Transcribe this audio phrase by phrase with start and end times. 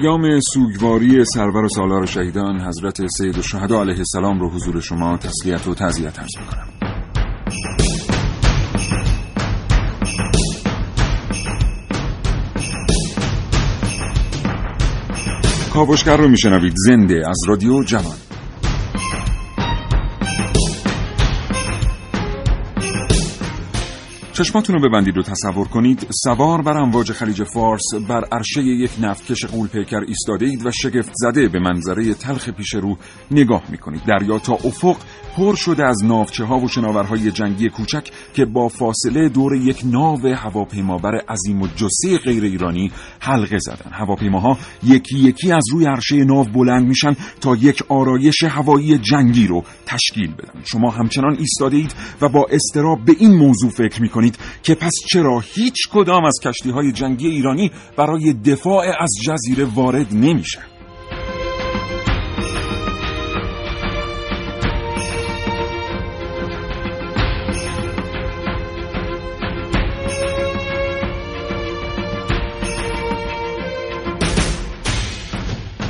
[0.00, 5.68] ایام سوگواری سرور و سالار شهیدان حضرت سید الشهدا علیه السلام رو حضور شما تسلیت
[5.68, 6.68] و تعذیت عرض می‌کنم.
[15.72, 18.25] کاوشگر رو میشنوید زنده از رادیو جوان.
[24.36, 29.44] چشماتون رو ببندید و تصور کنید سوار بر امواج خلیج فارس بر عرشه یک نفتکش
[29.44, 32.96] قول پیکر ایستاده اید و شگفت زده به منظره تلخ پیش رو
[33.30, 34.02] نگاه می‌کنید.
[34.04, 34.96] دریا تا افق
[35.36, 40.26] پر شده از ناوچه ها و شناورهای جنگی کوچک که با فاصله دور یک ناو
[40.26, 43.90] هواپیمابر عظیم و جسه غیر ایرانی حلقه زدن.
[43.92, 49.64] هواپیماها یکی یکی از روی عرشه ناو بلند میشن تا یک آرایش هوایی جنگی رو
[49.86, 50.62] تشکیل بدن.
[50.64, 55.40] شما همچنان ایستاده اید و با استراب به این موضوع فکر می‌کنید که پس چرا
[55.54, 60.75] هیچ کدام از کشتی های جنگی ایرانی برای دفاع از جزیره وارد نمیشن؟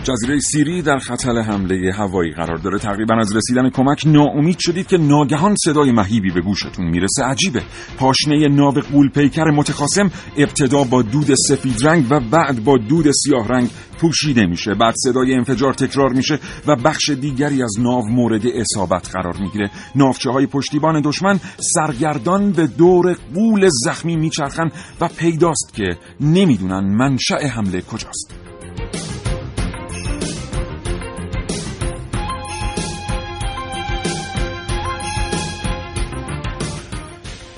[0.07, 2.79] جزیره سیری در خطر حمله هوایی قرار داره.
[2.79, 7.25] تقریبا از رسیدن کمک ناامید شدید که ناگهان صدای مهیبی به گوشتون می‌رسه.
[7.25, 7.63] عجیبه.
[7.99, 13.49] پاشنه ناو قول پیکر متخاصم ابتدا با دود سفید رنگ و بعد با دود سیاه
[13.49, 14.75] رنگ پوشیده میشه.
[14.75, 19.71] بعد صدای انفجار تکرار میشه و بخش دیگری از ناو مورد اصابت قرار می‌گیره.
[19.95, 21.41] ناوچه های پشتیبان دشمن
[21.75, 28.46] سرگردان به دور قول زخمی میچرخن و پیداست که نمی‌دونن منشأ حمله کجاست.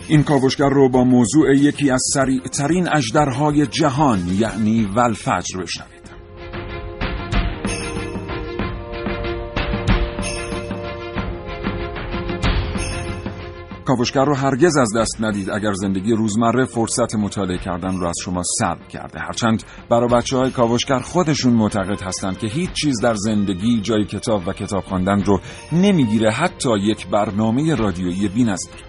[0.09, 5.99] این کاوشگر رو با موضوع یکی از سریع ترین اجدرهای جهان یعنی ولفجر بشنوید
[13.85, 18.43] کاوشگر رو هرگز از دست ندید اگر زندگی روزمره فرصت مطالعه کردن رو از شما
[18.59, 19.21] سلب کرده.
[19.21, 24.49] هرچند برای بچه های کاوشگر خودشون معتقد هستند که هیچ چیز در زندگی جای کتاب
[24.49, 25.41] و کتاب خواندن رو
[25.73, 28.88] نمی‌گیره حتی یک برنامه رادیویی بی‌نظیر.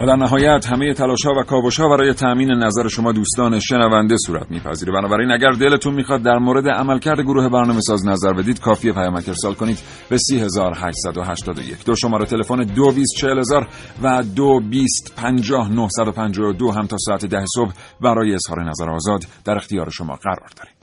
[0.00, 4.16] و در نهایت همه تلاش ها و کاوش ها برای تأمین نظر شما دوستان شنونده
[4.26, 4.92] صورت میپذیره.
[4.92, 9.54] بنابراین اگر دلتون می‌خواد در مورد عملکرد گروه برنامه ساز نظر بدید کافیه پیامک ارسال
[9.54, 9.78] کنید
[10.10, 13.68] به 3881 دو شماره تلفن 224000
[14.02, 20.48] و 2250 هم تا ساعت ده صبح برای اظهار نظر آزاد در اختیار شما قرار
[20.56, 20.73] داریم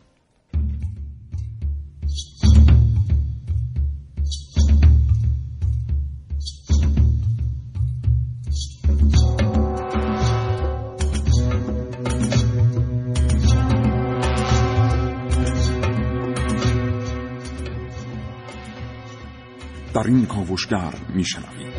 [20.01, 21.73] در این کاوشگر میشنوید.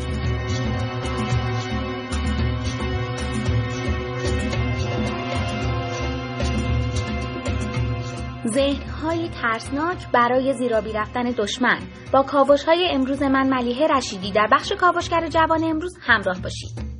[8.47, 11.79] ذهنهای ترسناک برای زیرابی رفتن دشمن.
[12.13, 16.93] با کاوش های امروز من ملیه رشیدی در بخش کاوشگر جوان امروز همراه باشید.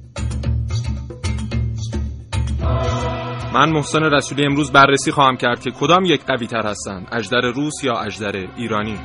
[3.53, 7.83] من محسن رسولی امروز بررسی خواهم کرد که کدام یک قوی تر هستند اجدر روس
[7.83, 8.99] یا اجدر ایرانی؟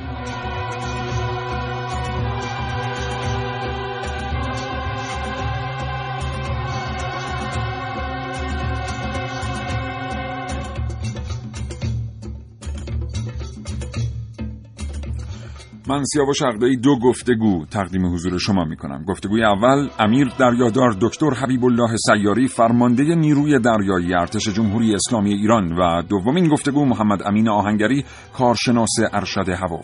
[15.89, 21.29] من سیاوش عقدایی دو گفتگو تقدیم حضور شما می کنم گفتگوی اول امیر دریادار دکتر
[21.29, 27.49] حبیب الله سیاری فرمانده نیروی دریایی ارتش جمهوری اسلامی ایران و دومین گفتگو محمد امین
[27.49, 29.81] آهنگری کارشناس ارشد هوا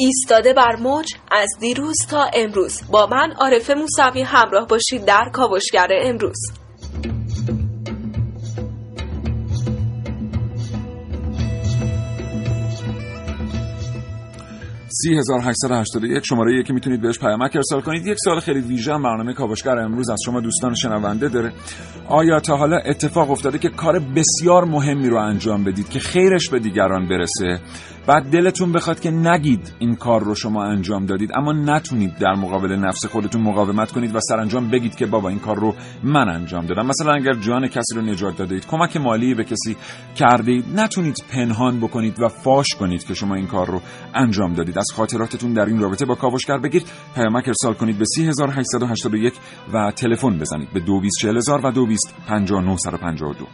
[0.00, 2.80] ایستاده بر موج از دیروز تا امروز.
[2.90, 6.38] با من عارف موسوی همراه باشید در کاوشگر امروز.
[15.02, 18.06] 3881 شماره که می‌تونید بهش پیامک ارسال کنید.
[18.06, 21.52] یک سال خیلی ویژه برنامه کاوشگر امروز از شما دوستان شنونده داره.
[22.08, 26.58] آیا تا حالا اتفاق افتاده که کار بسیار مهمی رو انجام بدید که خیرش به
[26.58, 27.60] دیگران برسه؟
[28.06, 32.72] بعد دلتون بخواد که نگید این کار رو شما انجام دادید اما نتونید در مقابل
[32.72, 35.74] نفس خودتون مقاومت کنید و سرانجام بگید که بابا این کار رو
[36.04, 36.86] من انجام دادم.
[36.86, 39.76] مثلا اگر جان کسی رو نجات دادید کمک مالی به کسی
[40.16, 43.80] کردید نتونید پنهان بکنید و فاش کنید که شما این کار رو
[44.14, 44.78] انجام دادید.
[44.78, 49.34] از خاطراتتون در این رابطه با کاوشگر بگید پیامک ارسال کنید به 3881
[49.72, 53.46] و تلفن بزنید به 224000 و 225952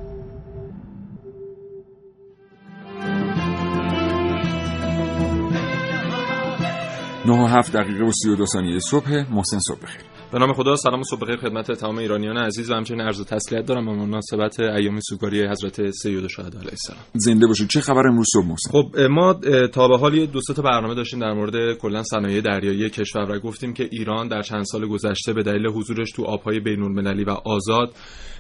[7.26, 10.02] نه و هفت دقیقه و سی و دو ثانیه صبح محسن صبح بخیر
[10.32, 12.72] به نام خدا سلام و صبح بخیر خدمت تمام ایرانیان عزیز.
[12.72, 17.00] و همچنین عرض و تسلیت دارم به مناسبت ایام سوگواری حضرت سید الشهدا علیه السلام.
[17.14, 17.70] زنده باشید.
[17.70, 19.34] چه خبر امروز صبح محسن؟ خب ما
[19.74, 23.74] تا به حال دو تا برنامه داشتیم در مورد کلا صنایع دریایی کشور و گفتیم
[23.74, 27.94] که ایران در چند سال گذشته به دلیل حضورش تو آبهای بین‌المللی و آزاد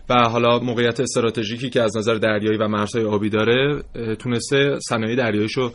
[0.10, 3.84] و حالا موقعیت استراتژیکی که از نظر دریایی و مرزهای آبی داره
[4.20, 5.72] تونسته صنایع دریاییشو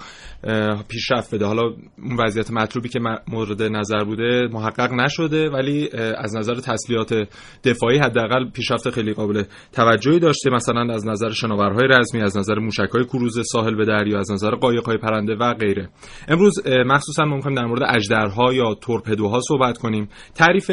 [0.88, 1.46] پیشرفت بده.
[1.46, 5.88] حالا اون وضعیت مطلوبی که مورد نظر بوده محقق نشده ولی
[6.18, 7.28] از نظر تسلیحات
[7.64, 9.42] دفاعی حداقل پیشرفت خیلی قابل
[9.72, 10.50] توجهی داشته.
[10.50, 14.96] مثلا از نظر شناورهای رزمی از نظر موشک‌های کروز ساحل به دریا از نظر قایق‌های
[14.96, 15.88] پرنده و غیره.
[16.28, 20.08] امروز مخصوصا می‌خوایم در مورد اژدرها یا تورپدوها صحبت کنیم.
[20.34, 20.70] تعریف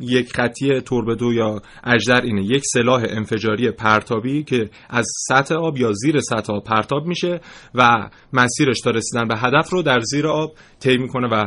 [0.00, 6.20] یک خطی تورپدو یا اژدر یک سلاح انفجاری پرتابی که از سطح آب یا زیر
[6.20, 7.40] سطح آب پرتاب میشه
[7.74, 11.46] و مسیرش تا رسیدن به هدف رو در زیر آب طی می‌کنه و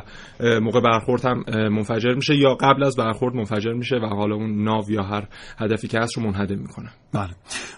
[0.60, 4.92] موقع برخورد هم منفجر میشه یا قبل از برخورد منفجر میشه و حالا اون ناو
[4.92, 5.28] یا هر
[5.58, 6.90] هدفی که هست رو منهدم می‌کنه.
[7.14, 7.30] بله.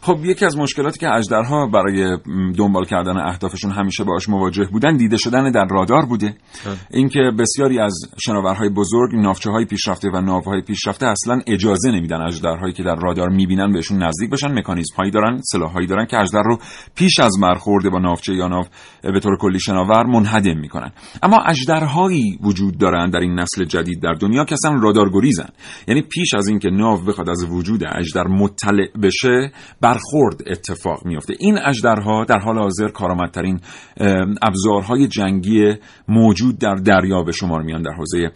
[0.01, 2.17] خب یکی از مشکلاتی که اژدرها برای
[2.57, 6.35] دنبال کردن اهدافشون همیشه باش مواجه بودن دیده شدن در رادار بوده.
[6.65, 6.75] بله.
[6.91, 7.93] اینکه بسیاری از
[8.25, 13.29] شناورهای بزرگ ناوچه های پیشرفته و ناوهای پیشرفته اصلا اجازه نمیدن اژدرهایی که در رادار
[13.29, 16.57] می‌بینن بهشون نزدیک بشن مکانیزم هایی دارن سلاحهایی دارن که اژدر رو
[16.95, 18.63] پیش از برخورد با ناوچه یا ناو
[19.03, 20.91] به طور کلی شناور منهدم می‌کنن.
[21.23, 25.49] اما اژدرهایی وجود دارن در این نسل جدید در دنیا که اصلا رادار گریزن
[25.87, 31.59] یعنی پیش از اینکه ناو بخواد از وجود اژدر مطلع بشه برخورد اتفاق میفته این
[31.65, 33.59] اژدرها در حال حاضر کارآمدترین
[34.41, 35.73] ابزارهای جنگی
[36.07, 38.31] موجود در دریا به شمار میان در حوزه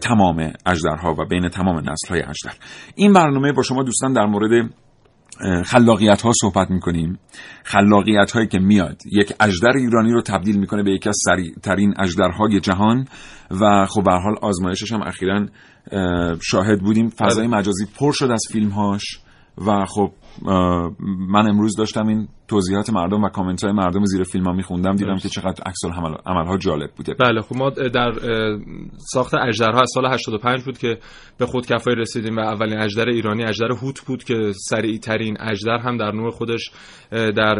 [0.00, 2.52] تمام اژدرها و بین تمام نسل‌های اژدر.
[2.94, 4.70] این برنامه با شما دوستان در مورد
[5.64, 7.18] خلاقیت ها صحبت می‌کنیم.
[7.64, 9.02] خلاقیت هایی که میاد.
[9.12, 13.04] یک اجدر ایرانی رو تبدیل می‌کنه به یکی از سریع ترین اجدرهای جهان
[13.60, 15.46] و خب به حال آزمایشش هم اخیرا
[16.42, 17.08] شاهد بودیم.
[17.08, 17.58] فضای بله.
[17.58, 19.02] مجازی پر شد از فیلم هاش
[19.66, 20.12] و خب
[21.28, 24.96] من امروز داشتم این توضیحات مردم و کامنت های مردم زیر فیلم ها میخوندم.
[24.96, 25.78] دیدم که چقدر عکس
[26.26, 27.14] عمل ها جالب بوده.
[27.14, 28.12] بله خب ما در
[28.96, 30.98] ساخت اجدرها از سال 85 بود که
[31.38, 35.78] به خود کفایی رسیدیم و اولین اجدر ایرانی اجدر هوت بود که سریع ترین اجدر
[35.78, 36.70] هم در نوع خودش
[37.10, 37.56] در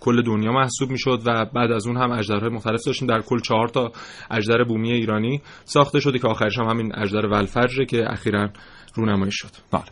[0.00, 3.08] کل دنیا محسوب می‌شد و بعد از اون هم اجدرهای مختلف داشتیم.
[3.08, 3.92] در کل چهار تا
[4.30, 8.48] اجدر بومی ایرانی ساخته شده که آخرش هم همین اجدر ولفجر که اخیرا
[8.94, 9.50] رونمایی شد.
[9.72, 9.82] بله.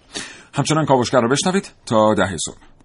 [0.54, 2.77] همچنان کاوشگر رو بشنوید تا ده صبح.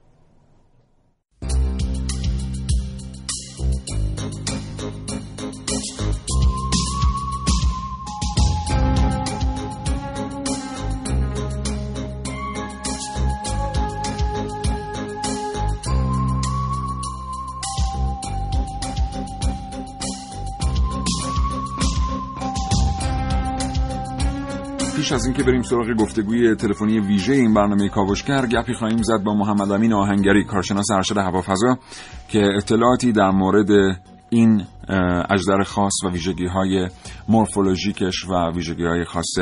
[24.96, 29.34] پیش از اینکه بریم سراغ گفتگوی تلفنی ویژه این برنامه کاوشگر گپی خواهیم زد با
[29.34, 31.78] محمد امین آهنگری کارشناس ارشد هوافضا
[32.28, 34.64] که اطلاعاتی در مورد این
[35.30, 36.88] اجدر خاص و ویژگی های
[37.30, 39.36] مورفولوژیکش و ویژگی های خاص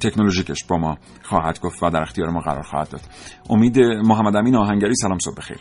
[0.00, 3.00] تکنولوژیکش با ما خواهد گفت و در اختیار ما قرار خواهد داد.
[3.50, 5.58] امید محمد امین آهنگری سلام صبح بخیر.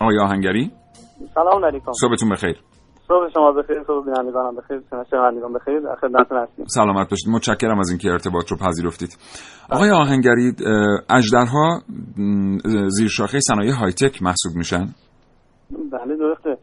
[0.00, 0.72] آقای آهنگری؟
[1.34, 1.92] سلام علیکم.
[2.00, 2.67] صبحتون بخیر.
[3.08, 6.64] صبح شما بخیر صبح بینندگانم بخیر شنوندگان بخیر خدمتتون هستیم.
[6.68, 7.28] سلامت باشید.
[7.32, 9.08] متشکرم از اینکه ارتباط رو پذیرفتید.
[9.72, 10.52] آقای آهنگری
[11.10, 11.80] اجدرها
[12.88, 14.86] زیر شاخه صنایع های تک محسوب میشن؟
[15.92, 16.58] بله درسته.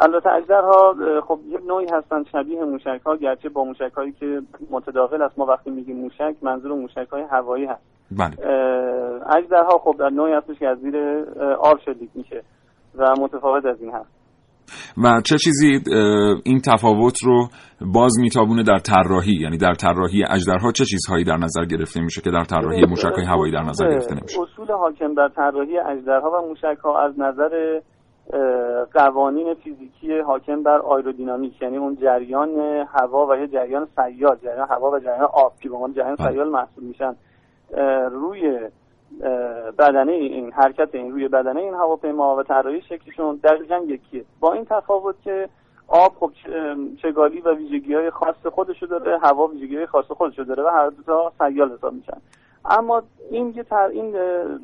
[0.00, 0.94] البته اجدرها
[1.28, 5.44] خب یک نوعی هستن شبیه موشک ها گرچه با موشک هایی که متداخل است ما
[5.44, 7.82] وقتی میگیم موشک منظور موشک های هوایی هست.
[8.10, 8.36] بله.
[9.36, 10.96] اجدرها خب در نوعی هستش که از زیر
[11.60, 12.42] آب شلیک میشه
[12.98, 14.17] و متفاوت از این هست.
[15.04, 15.80] و چه چیزی
[16.44, 17.48] این تفاوت رو
[17.94, 22.30] باز میتابونه در طراحی یعنی در طراحی اجدرها چه چیزهایی در نظر گرفته میشه که
[22.30, 26.78] در طراحی موشک هوایی در نظر گرفته نمیشه اصول حاکم در طراحی اجدرها و موشک
[26.84, 27.80] ها از نظر
[28.94, 32.48] قوانین فیزیکی حاکم بر آیرودینامیک یعنی اون جریان
[32.94, 36.32] هوا و یه جریان سیال جریان هوا و جریان آب که به عنوان جریان بله.
[36.32, 37.14] سیال محسوب میشن
[38.10, 38.68] روی
[39.78, 44.24] بدنه این حرکت این روی بدنه این هواپیما و طراحی شکلشون دقیقا یکیه.
[44.40, 45.48] با این تفاوت که
[45.88, 46.30] آب خب
[47.02, 50.88] چگالی و ویژگی های خاص خودشو داره هوا ویژگی های خاص خودشو داره و هر
[50.88, 52.16] دو تا سیال حساب میشن
[52.64, 54.12] اما این یه تر این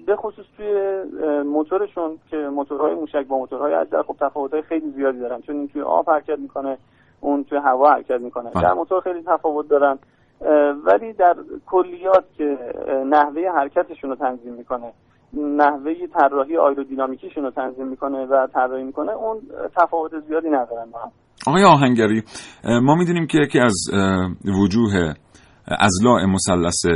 [0.06, 1.02] به خصوص توی
[1.42, 5.40] موتورشون که موتورهای موشک با موتورهای اجدر خب تفاوت‌های خیلی زیادی دارن.
[5.40, 6.78] چون این توی آب حرکت می‌کنه
[7.20, 8.50] اون توی هوا حرکت می‌کنه.
[8.50, 9.98] در موتور خیلی تفاوت دارن.
[10.84, 11.34] ولی در
[11.66, 12.58] کلیات که
[13.06, 14.92] نحوه حرکتشون رو تنظیم می‌کنه
[15.34, 19.40] نحوه طراحی آیرودینامیکیشون رو تنظیم می‌کنه و طراحی می‌کنه اون
[19.76, 21.10] تفاوت زیادی ندارن با هم.
[21.46, 22.22] آقای آهنگری
[22.82, 23.74] ما می‌دونیم که یکی از
[24.62, 25.14] وجوه
[25.66, 26.86] ازلاع مثلث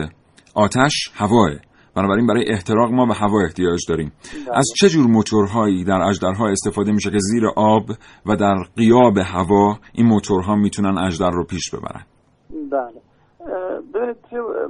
[0.55, 1.51] آتش هواه.
[1.97, 4.13] بنابراین برای احتراق ما به هوا احتیاج داریم.
[4.55, 7.83] از چه جور موتورهایی در اجدرها استفاده میشه که زیر آب
[8.27, 12.05] و در قیاب هوا این موتورها می‌تونن اجدر رو پیش ببرن؟
[12.71, 13.08] بله.
[13.95, 14.17] ببینید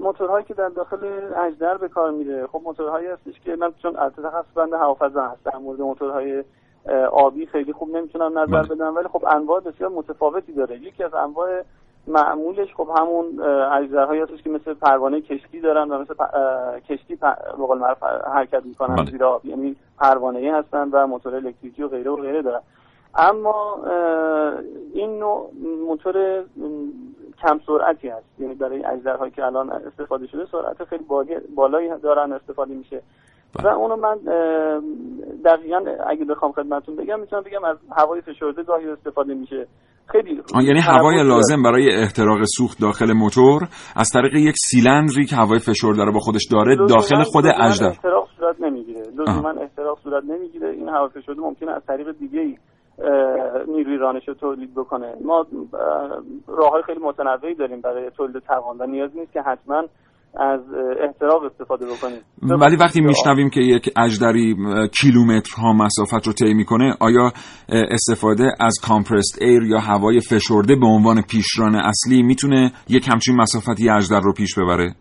[0.00, 0.98] موتورهایی که در داخل
[1.37, 5.56] اجدر به کار میره خب موتورهایی هستش که من چون تخصص بنده هوافضا هست در
[5.56, 6.44] مورد موتورهای
[7.12, 10.76] آبی خیلی خوب نمی‌تونم نظر بدم ولی خب انواع بسیار متفاوتی داره.
[10.76, 11.62] یکی از انواع
[12.06, 13.40] معمولش خب همون
[13.72, 16.14] اجزاهایی هستش که مثل پروانه کشتی دارن و مثل
[16.88, 18.02] کشتی به قول معروف
[18.34, 19.10] حرکت می‌کنن بله.
[19.10, 22.60] زیر آب یعنی پروانه ای هستن و موتور الکتریکی و غیره و غیره دارن.
[23.14, 23.78] اما
[24.94, 25.50] این نوع
[25.87, 26.44] موتور
[27.42, 28.40] کم سرعتی هست.
[28.40, 31.04] یعنی برای اجدرهایی که الان استفاده شده سرعت خیلی
[31.57, 33.02] بالایی دارن استفاده میشه.
[33.64, 34.16] و اونو من
[35.45, 39.66] دقیقا اگه بخوام خدمتتون بگم می‌تونم بگم از هوای فشرده گاهی استفاده میشه.
[40.07, 43.62] خیلی یعنی هوای لازم برای احتراق سوخت داخل موتور
[43.97, 48.28] از طریق یک سیلندری که هوای فشرده رو با خودش داره داخل خود اجدر احتراق
[48.38, 49.00] صورت نمی‌گیره.
[49.00, 50.71] لزوما احتراق صورت نمی‌گیره.
[50.71, 52.57] این هوای فشرده ممکنه از طریق دیگه ای
[53.69, 55.14] نیروی رانش رو تولید بکنه.
[55.25, 55.47] ما
[56.49, 59.83] راه های خیلی متنوعی داریم برای تولید توان و نیازی نیست که حتما
[60.37, 60.61] از
[61.00, 62.21] احتراق استفاده بکنیم.
[62.61, 64.57] ولی وقتی میشنویم که یک اجدری
[65.00, 67.31] کیلومترها مسافت رو طی می‌کنه آیا
[67.69, 73.90] استفاده از کامپرست ایر یا هوای فشرده به عنوان پیشران اصلی می‌تونه یک همچین مسافتی
[73.90, 74.95] اجدر رو پیش ببره؟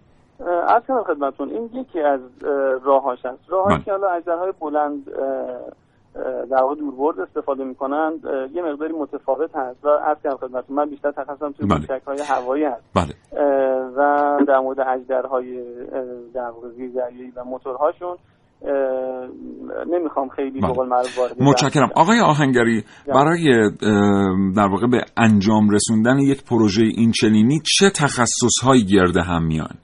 [0.68, 2.20] از خدمتون این یکی از
[2.84, 5.10] راهاش هست راهاش که حالا اجدرهای بلند
[6.50, 8.20] در واقع دوربرد استفاده می‌کنن
[8.54, 11.80] یه مقداری متفاوت هست و از کنم خدمتتون من بیشتر تخصصم توی بله.
[11.80, 13.14] موشک‌های هوایی هست بله.
[13.98, 15.64] و در مورد اجدرهای
[16.34, 18.18] در واقع زیردریایی و موتورهاشون
[19.92, 20.72] نمی‌خوام خیلی بله.
[20.72, 23.72] معروف وارد متشکرم آقای آهنگری برای
[24.56, 29.76] در واقع به انجام رسوندن یک پروژه این چنینی چه تخصصهایی گرده هم میان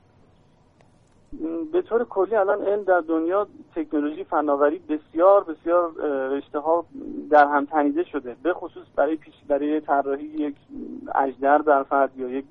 [1.94, 5.92] طور کلی الان علم در دنیا تکنولوژی فناوری بسیار بسیار
[6.30, 6.86] رشته ها
[7.30, 8.36] در هم تنیده شده.
[8.44, 10.56] به خصوص برای پیش برای طراحی یک
[11.16, 12.46] اجدر در فرد یا یک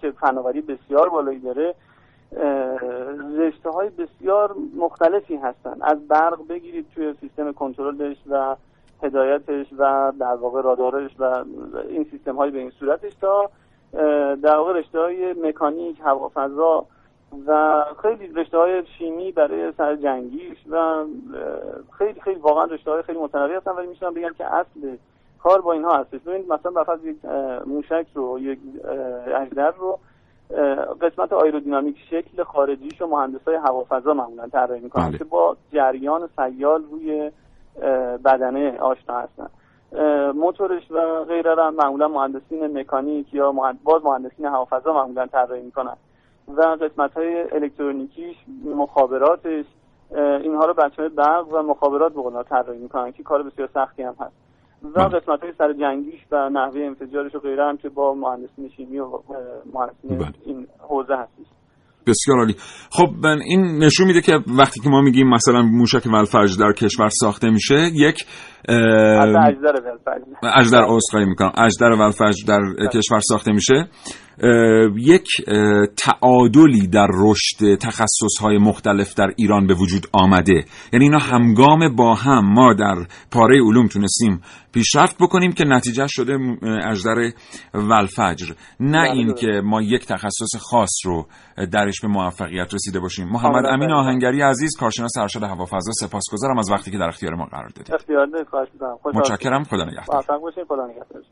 [0.00, 1.74] که فناوری بسیار بالایی داره
[3.38, 5.76] رشته های بسیار مختلفی هستن.
[5.80, 8.56] از برق بگیرید توی سیستم کنترلش و
[9.02, 11.44] هدایتش و در واقع رادارش و
[11.88, 13.50] این سیستم های به این صورتش تا
[14.42, 16.86] در واقع رشته های مکانیک هوافضا
[17.46, 21.04] و خیلی رشته های شیمی برای سر جنگیش و
[21.98, 24.96] خیلی خیلی واقعا رشته های خیلی متنوعی هستن ولی میشونم بگم که اصل
[25.42, 26.20] کار با اینها هستش.
[26.20, 27.24] ببینید مثلا بفرض یک
[27.66, 28.58] موشک رو یک
[29.26, 29.98] اجدر رو
[31.00, 35.18] قسمت آیرودینامیک شکل خارجیش و مهندسای هوافضا معمولا طراحی می‌کنن بله.
[35.18, 37.30] که با جریان سیال روی
[38.24, 39.46] بدنه آشنا هستن.
[40.32, 43.78] موتورش و غیره را معمولا مهندسین مکانیک یا مهند...
[43.84, 45.96] باز مهندسین هوافضا معمولا طراحی می‌کنن.
[46.48, 48.36] و قسمت های الکترونیکیش
[48.76, 49.64] مخابراتش
[50.42, 54.14] اینها رو بچه های برق و مخابرات به طراحی می‌کنن که کار بسیار سختی هم
[54.20, 54.34] هست
[54.84, 55.20] و بله.
[55.20, 59.08] قسمت های سر جنگیش و نحوه انفجارش و غیره هم که با مهندسین شیمی و
[59.74, 60.32] مهندسین بله.
[60.46, 61.46] این حوزه هستش
[62.06, 62.54] بسیار عالی
[62.90, 67.08] خب من این نشون میده که وقتی که ما میگیم مثلا موشک ولفج در کشور
[67.08, 68.26] ساخته میشه یک
[70.56, 72.88] اجدر اسخای می‌کنم اجدر ولفج در بله.
[72.88, 73.88] کشور ساخته میشه
[74.96, 75.28] یک
[75.96, 80.64] تعادلی در رشد تخصص های مختلف در ایران به وجود آمده.
[80.92, 84.40] یعنی اینا همگام با هم ما در پاره علوم تونستیم
[84.72, 86.38] پیشرفت بکنیم که نتیجه شده
[86.90, 87.30] اجدر
[87.74, 89.34] ولفجر نه بله، این بله.
[89.34, 91.26] که ما یک تخصص خاص رو
[91.72, 93.28] درش به موفقیت رسیده باشیم.
[93.28, 97.68] محمد امین آهنگری عزیز کارشناس ارشد هوافضا سپاسگزارم از وقتی که در اختیار ما قرار
[97.68, 97.94] دادید.
[99.14, 99.64] متشکرم.
[99.64, 100.22] خدا نگهدار.
[100.64, 101.22] خدا نگهدار.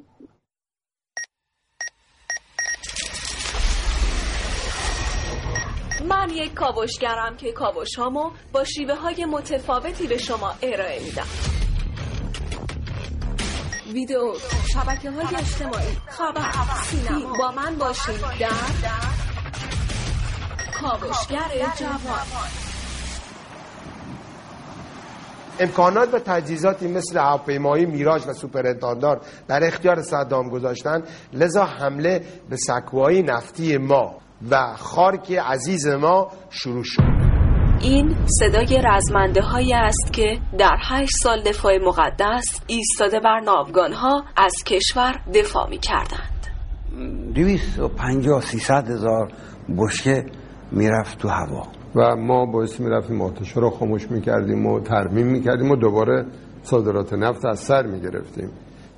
[6.09, 11.27] من یک کاوشگرم که کاوش هامو با شیوه های متفاوتی به شما ارائه میدم.
[13.93, 14.35] ویدیو
[14.73, 16.51] شبکه های اجتماعی خبر
[16.85, 17.39] سینما.
[17.39, 18.49] با من باشید در
[20.81, 22.27] کاوشگر جوان.
[25.61, 32.25] امکانات و تجهیزاتی مثل هواپیمایی میراج و سوپر انتاندار در اختیار صدام گذاشتن لذا حمله
[32.51, 34.23] به سکوهای نفتی ما.
[34.51, 37.03] و خارک عزیز ما شروع شد.
[37.81, 44.25] این صدای رزمنده هایی است که در هشت سال دفاع مقدس ایستاده بر ناوگان ها
[44.37, 46.47] از کشور دفاع می کردند
[47.35, 49.33] دویست و پنجاه سیصد هزار
[49.79, 50.25] بشکه
[50.73, 51.63] می‌رفت تو هوا.
[51.97, 56.27] و ما باعث می‌رفتیم آتش رو خاموش می‌کردیم و ترمیم می‌کردیم و دوباره
[56.63, 58.51] صادرات نفت از سر می‌گرفتیم.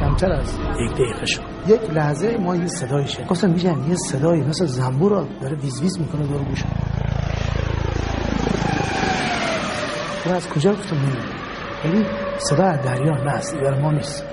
[0.00, 4.42] کمتر از یک دقیقه شد یک لحظه ما یه صدایی شد گفتم میگم یه صدایی
[4.42, 6.68] مثل زنبور داره ویز ویز می‌کنه دور گوشم
[10.34, 11.42] از کجا گفتم؟ نمی‌دونم
[11.84, 12.06] یعنی
[12.38, 14.24] صدا دریا نه از ما نیست.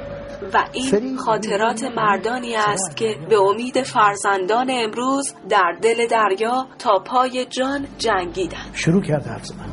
[0.53, 7.45] و این خاطرات مردانی است که به امید فرزندان امروز در دل دریا تا پای
[7.45, 9.65] جان جنگیدن شروع کرد حرف زدن.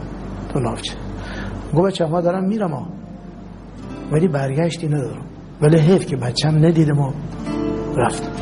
[0.53, 0.95] تو لاوچه
[1.75, 2.87] گو بچه ما دارم میرم ها
[4.13, 5.27] ولی برگشتی ندارم.
[5.63, 7.15] ولی حیف که بچم ندیده ما
[7.97, 8.33] رفتم.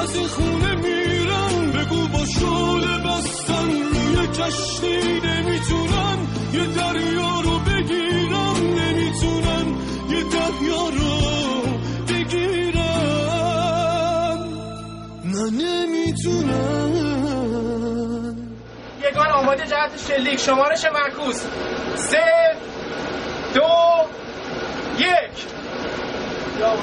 [0.00, 3.68] از این خونه میرم بگو با شول بستن.
[3.68, 6.13] روی کشتی نمی‌تونن
[6.54, 9.66] یه دریا رو بگیرم نمی‌تونن
[10.10, 11.14] یه دریا رو
[12.08, 12.84] بگیرم
[15.24, 16.94] نه نمی‌تونن
[19.10, 21.42] یگان آماده جهت شلیک شمارش معکوس.
[21.96, 22.24] سه
[23.54, 23.60] دو
[24.98, 25.46] یک.
[26.60, 26.76] یا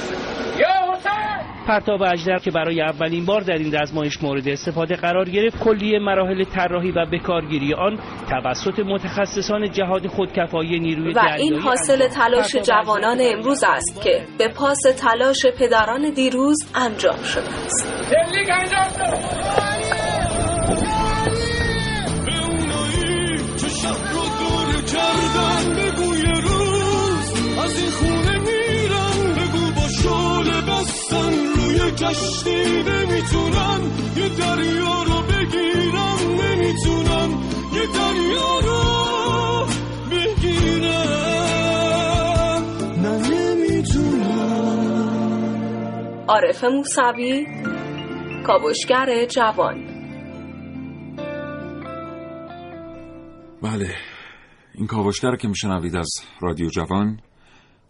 [1.68, 6.44] پرتاب اجدر که برای اولین بار در این رزمایش مورد استفاده قرار گرفت کلیه مراحل
[6.44, 13.64] طراحی و بکارگیری آن توسط متخصصان جهاد خودکفایی نیروی و این حاصل تلاش جوانان امروز
[13.68, 18.02] است که به پاس تلاش پدران دیروز انجام شده است.
[31.90, 33.82] کشتی نمی‌تونن
[34.18, 37.30] یه دریا رو بگیرم نمی‌تونن
[37.74, 38.82] یه دریا رو
[40.12, 41.02] بگیرم
[43.02, 44.42] نه نمی‌تونن
[46.28, 47.46] عارف موسوی
[48.48, 49.88] کابوشگر جوان.
[53.64, 53.96] بله
[54.76, 56.10] این کاوشگر که میشنوید از
[56.42, 57.20] رادیو جوان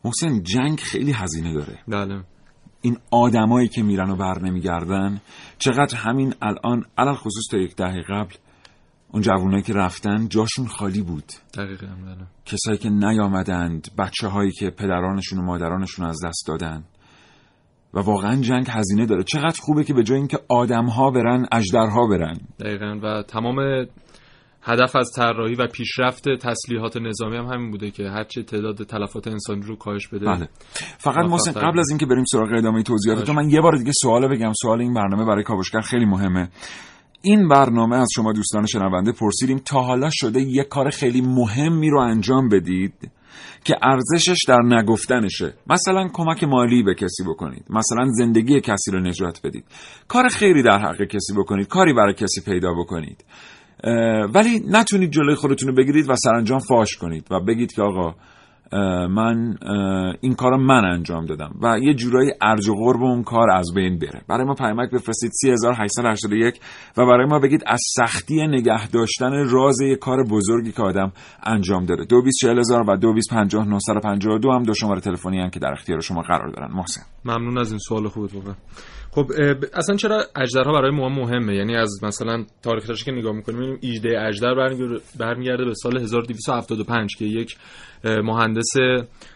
[0.05, 1.79] محسن جنگ خیلی هزینه داره.
[1.87, 2.23] بله.
[2.81, 5.21] این آدمایی که میرن و بر نمیگردن
[5.57, 8.35] چقدر همین الان علال خصوص تا یک دهه قبل
[9.11, 11.23] اون جوانایی که رفتن جاشون خالی بود.
[11.53, 11.87] دقیقا.
[12.45, 16.83] کسایی که نیامدند بچه هایی که پدرانشون و مادرانشون از دست دادن.
[17.93, 19.23] و واقعا جنگ هزینه داره.
[19.23, 22.37] چقدر خوبه که به جای اینکه آدم ها برن اجدرها برن.
[22.59, 23.85] دقیقا و تمام
[24.63, 29.61] هدف از طراحی و پیشرفت تسلیحات نظامی هم همین بوده که هرچه تعداد تلفات انسانی
[29.61, 30.49] رو کاهش بده بله.
[30.97, 34.27] فقط محسن قبل از اینکه بریم سراغ ادامه توضیحات تو من یه بار دیگه سوال
[34.27, 34.53] بگم.
[34.61, 36.49] سوال این برنامه برای کاوشگر خیلی مهمه.
[37.21, 41.99] این برنامه از شما دوستان شنونده پرسیدیم تا حالا شده یه کار خیلی مهمی رو
[41.99, 43.11] انجام بدید
[43.63, 45.53] که ارزشش در نگفتنشه.
[45.67, 47.65] مثلا کمک مالی به کسی بکنید.
[47.69, 49.65] مثلا زندگی کسی رو نجات بدید.
[50.07, 51.67] کار خیری در حق کسی بکنید.
[51.67, 53.23] کاری برای کسی پیدا بکنید.
[54.33, 58.15] ولی نتونید جلوی خودتون رو بگیرید و سرانجام فاش کنید و بگید که آقا
[59.07, 59.57] من
[60.21, 63.99] این کار من انجام دادم و یه جورایی ارج و قرب اون کار از بین
[63.99, 64.21] بره.
[64.27, 66.59] برای ما پیامک بفرستید 3881
[66.97, 71.11] و برای ما بگید از سختی نگه داشتن راز یه کار بزرگی که آدم
[71.43, 76.49] انجام داره 224000 و 225952 هم دو شماره تلفنی هم که در اختیار شما قرار
[76.49, 76.71] دارن.
[76.73, 77.01] محسن.
[77.25, 78.53] ممنون از این سوال خوبت واقعا.
[79.13, 79.31] خب
[79.73, 84.21] اصلا چرا اجدرها برای ما مهمه؟ یعنی از مثلا تاریخش که نگاه می‌کنیم می‌بینیم ایده
[84.27, 84.53] اجدر
[85.19, 87.55] برمیگرده به سال 1275 که یک
[88.03, 88.73] مهندس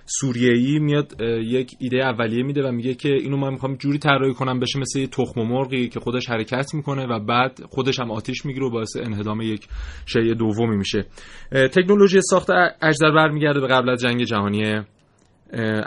[0.05, 4.59] سوریه‌ای میاد یک ایده اولیه میده و میگه که اینو من می‌خوام جوری طراحی کنم
[4.59, 8.65] بشه مثل یه تخم مرغی که خودش حرکت می‌کنه و بعد خودش هم آتیش می‌گیره
[8.65, 9.67] و باعث انهدام یک
[10.05, 11.05] شیء دومی میشه.
[11.51, 12.49] تکنولوژی ساخت
[12.81, 14.81] اجدر برمیگرده به قبل از جنگ جهانی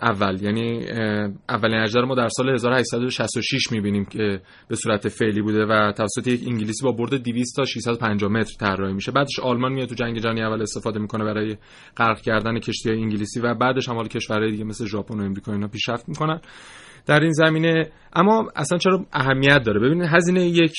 [0.02, 0.42] اول.
[0.42, 0.86] یعنی
[1.48, 6.40] اولین اجدر ما در سال 1866 می‌بینیم که به صورت فعلی بوده و توسط یک
[6.46, 9.12] انگلیسی با برد 200 تا 650 متر طراحی میشه.
[9.12, 11.56] بعدش آلمان میاد تو جنگ جهانی اول استفاده می‌کنه برای
[11.96, 15.68] غرق کردن کشتی انگلیسی و بعدش هم حالا کشورهای دیگه مثل ژاپن و امریکا اینا
[15.68, 16.40] پیشرفت می‌کنن.
[17.08, 17.90] در این زمینه.
[18.12, 20.74] اما اصلا چرا اهمیت داره؟ ببینید هزینه یک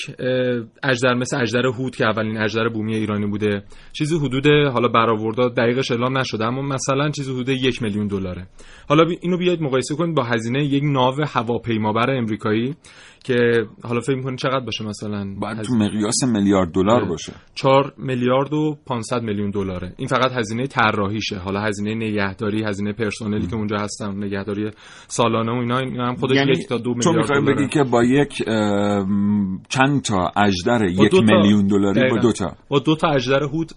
[0.83, 3.63] اجدر مثل اجدر هود که اولین اجدر بومی ایرانی بوده
[3.93, 8.47] چیزی حدود حالا برآوردا دقیقش اعلام نشده اما مثلا چیزی حدود یک میلیون دلاره.
[8.89, 12.75] حالا اینو بیاید مقایسه کنید با هزینه یک ناو هواپیمابر امریکایی.
[13.23, 17.33] که حالا فکر می‌کنید چقدر باشه مثلا؟ باید تو مقیاس میلیارد دلار باشه.
[17.55, 19.93] 4 میلیارد و 500 میلیون دلاره.
[19.97, 21.37] این فقط هزینه طراحیشه.
[21.37, 24.71] حالا هزینه نگهداری هزینه پرسنلی که اونجا هستن نگهداری
[25.07, 28.03] سالانه و اینا, اینا هم خودش یعنی یک تا دو میلیارد تو بگی که با
[28.03, 28.43] یک
[29.69, 32.55] چند تا اجدر یک میلیون دلاری با دو تا.
[32.69, 33.71] با دو تا اجدر هود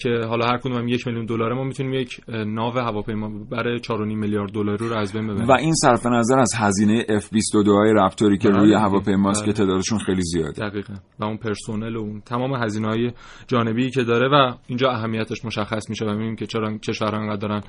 [0.00, 3.88] که حالا هر کدوم هم یک میلیون دلاره ما می‌تونیم یک ناو هواپیما برای 4.5
[4.00, 5.48] میلیارد دلاری رو از بین ببریم.
[5.48, 10.22] و این صرف نظر از هزینه F22 های رپتوری که روی هواپیماست که تعدادشون خیلی
[10.22, 10.68] زیاده.
[10.68, 10.94] دقیقاً.
[11.18, 13.12] و اون پرسنل و اون تمام هزینه های
[13.46, 17.62] جانبی که داره و اینجا اهمیتش مشخص میشه و می‌بینیم که چرا کشورها انقدر دارن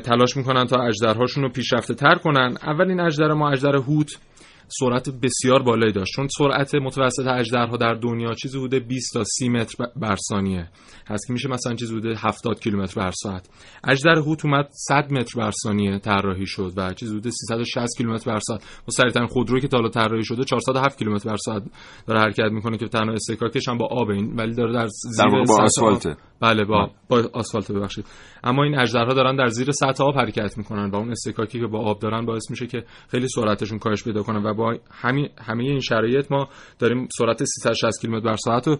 [0.00, 2.56] تلاش می‌کنن تا اجدرهاشون رو پیشرفته تر کنن.
[2.66, 4.18] اولین اجدر ما اجدر هوت
[4.68, 6.12] سرعت بسیار بالایی داشت.
[6.16, 10.68] چون سرعت متوسط اجدرها در دنیا چیزی بوده 20 تا 30 متر بر ثانیه.
[11.08, 13.48] هست که میشه مثلا چیزی بوده 70 کیلومتر بر ساعت.
[13.84, 18.38] اجدر هوت اومد 100 متر بر ثانیه طراحی شد و چیزی بوده 360 کیلومتر بر
[18.38, 18.62] ساعت.
[18.88, 21.62] و سریعترین خودرویی که تا حالا طراحی شده 407 کیلومتر بر ساعت
[22.06, 25.44] داره حرکت می‌کنه که تنها استکاکش هم با آب این ولی داره در زیر در
[25.48, 28.04] با آسفالت بله با با آسفالت ببخشید.
[28.44, 31.78] اما این اجدرها دارن در زیر سطح آب حرکت می‌کنن و اون استکاکی که با
[31.78, 35.80] آب دارن باعث میشه که خیلی سرعتشون کاهش پیدا کنه و با همین همه این
[35.80, 38.78] شرایط ما داریم سرعت 360 کیلومتر بر ساعت رو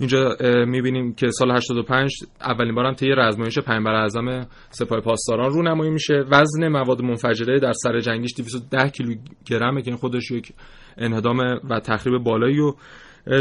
[0.00, 0.36] اینجا
[0.66, 2.10] می‌بینیم که سال 85
[2.40, 6.24] اولین بارم طی رزمایش پیامبر اعظم سپاه پاسداران رونمایی میشه.
[6.30, 10.52] وزن مواد منفجره در سر جنگیش 210 کیلوگرمه که این خودش یک
[10.96, 11.38] انهدام
[11.70, 12.76] و تخریب بالایی رو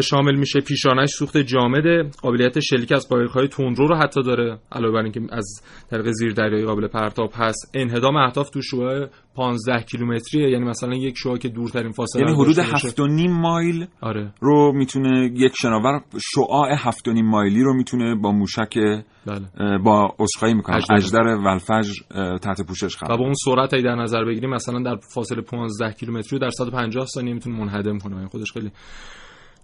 [0.04, 4.60] شامل میشه پیشانش سوخت جامده قابلیت شلیک از قایق‌های تندرو رو حتی داره.
[4.72, 7.72] علاوه بر اینکه از طریق زیردریایی قابل پرتاب هست.
[7.74, 10.50] انهدام اهداف تو شعاع 15 کیلومتریه.
[10.50, 14.34] یعنی مثلا یک شعاع که دورترین فاصله یعنی حدود 7.5 مایل آره.
[14.42, 16.02] رو می‌تونه یک شناور
[16.36, 18.78] شعاع 7.5 مایلی رو می‌تونه با موشک
[19.26, 19.78] بله.
[19.78, 20.76] با اسخایی می‌کنه.
[20.76, 21.22] اجدر.
[21.22, 21.88] ولفج
[22.42, 26.40] تحت پوشش خواهد و با اون سرعت در نظر بگیریم مثلا در فاصله 15 کیلومتری
[26.40, 28.16] در 150 ثانیه می‌تونه منهدم کنه.
[28.16, 28.72] یعنی خودش خیلی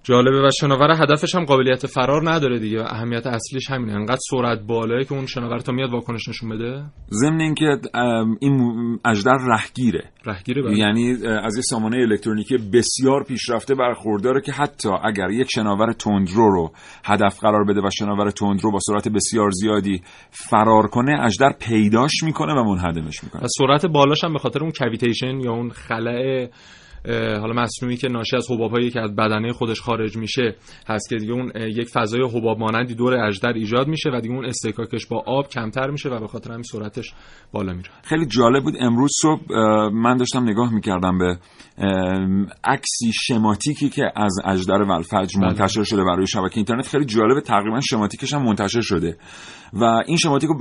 [0.04, 3.94] جالبه و شناور هدفش هم قابلیت فرار نداره دیگه اهمیت اصلیش همینه.
[3.94, 7.66] انقدر سرعت بالاه که اون شناور تا میاد واکنش نشون بده؟ ضمن اینکه
[8.40, 10.04] این اجدر رهگیره.
[10.26, 10.78] رهگیره بله.
[10.78, 16.72] یعنی از یه سامانه الکترونیکی بسیار پیشرفته برخورداره که حتی اگر یک شناور تندرو رو
[17.06, 22.54] هدف قرار بده و شناور تندرو با سرعت بسیار زیادی فرار کنه اجدر پیداش می‌کنه
[22.54, 23.42] و منهدمش می‌کنه.
[23.44, 26.48] و سرعت بالاش هم به خاطر اون کویتیشن یا اون خلأ
[27.12, 30.56] حالا مصنوعی که ناشی از حبابهایی که از بدنه خودش خارج میشه
[30.88, 34.46] هست که دیگه اون یک فضای حباب مانندی دور اجدر ایجاد میشه و دیگه اون
[34.46, 37.14] استکاکش با آب کمتر میشه و به خاطر همین سرعتش
[37.52, 37.90] بالا میره.
[38.04, 38.74] خیلی جالب بود.
[38.80, 39.42] امروز صبح
[39.94, 41.38] من داشتم نگاه می‌کردم به
[42.64, 46.88] عکسی شماتیکی که از اجدر ولفج منتشر شده برای شبکه اینترنت.
[46.88, 49.18] خیلی جالب تقریبا شماتیکش هم منتشر شده.
[49.74, 50.58] و این شماتیک رو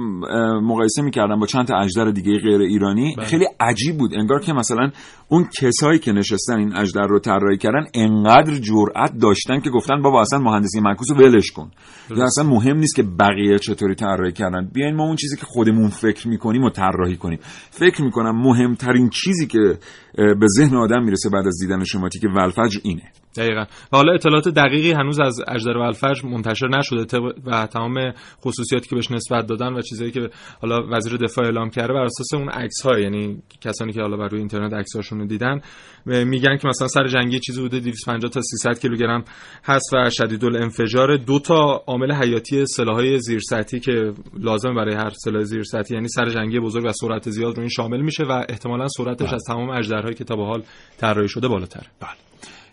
[0.61, 3.14] مقایسه می‌کردم با چند تا اجدر دیگه غیر ایرانی.
[3.16, 3.26] بله.
[3.26, 4.14] خیلی عجیب بود.
[4.14, 4.90] انگار که مثلا
[5.28, 10.21] اون کسایی که نشستن این اجدر رو طراحی کردن انقدر جرأت داشتن که گفتن بابا
[10.21, 11.71] اصلا مهندسی معکوس رو ولش کن.
[12.11, 14.68] یا اصلا مهم نیست که بقیه چطوری طراحی کردن.
[14.73, 17.38] بیاین ما اون چیزی که خودمون فکر می‌کنیم و طراحی کنیم.
[17.71, 19.79] فکر می‌کنم مهمترین چیزی که
[20.16, 23.12] به ذهن آدم می‌رسه بعد از دیدن شماتیک ولفجر اینه.
[23.37, 23.61] دقیقا.
[23.92, 28.12] و حالا اطلاعات دقیقی هنوز از اجدر و الفجر منتشر نشده و تمام
[28.45, 32.35] خصوصیاتی که بهش نسبت دادن و چیزایی که حالا وزیر دفاع اعلام کرده بر اساس
[32.35, 35.61] اون عکس ها یعنی کسانی که حالا بر روی اینترنت عکساشون رو دیدن
[36.07, 39.25] میگن که مثلا سر جنگی چیزی بوده 250 تا 300 کیلوگرم
[39.64, 45.42] هست و شدید الانفجار دو تا عامل حیاتی سلاحهای زیرسطحی که لازم برای هر سلاح
[45.42, 49.27] زیرسطحی یعنی سر جنگی بزرگ و سرعت زیاد رو این شامل میشه و احتمالا سرعتش
[49.27, 49.35] بله.
[49.35, 50.62] از تمام اجدرهایی که تا به حال
[50.99, 51.87] طراحی شده بالاتره.
[52.01, 52.11] بله.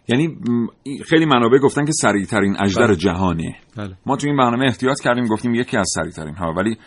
[0.10, 0.38] یعنی
[1.06, 2.95] خیلی منابع گفتن که سریع ترین اجدر بله.
[2.95, 3.95] جهانه بله.
[4.06, 6.78] ما تو این برنامه احتیاط کردیم گفتیم یکی از سریع ترین ها ولی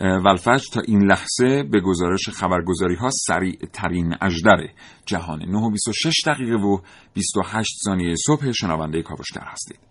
[0.00, 4.68] ولفج تا این لحظه به گزارش خبرگزاری ها سریع ترین اجدر
[5.06, 6.78] جهانه 9 و 26 دقیقه و
[7.14, 9.85] 28 ثانیه صبح شنونده کاوشگر هستید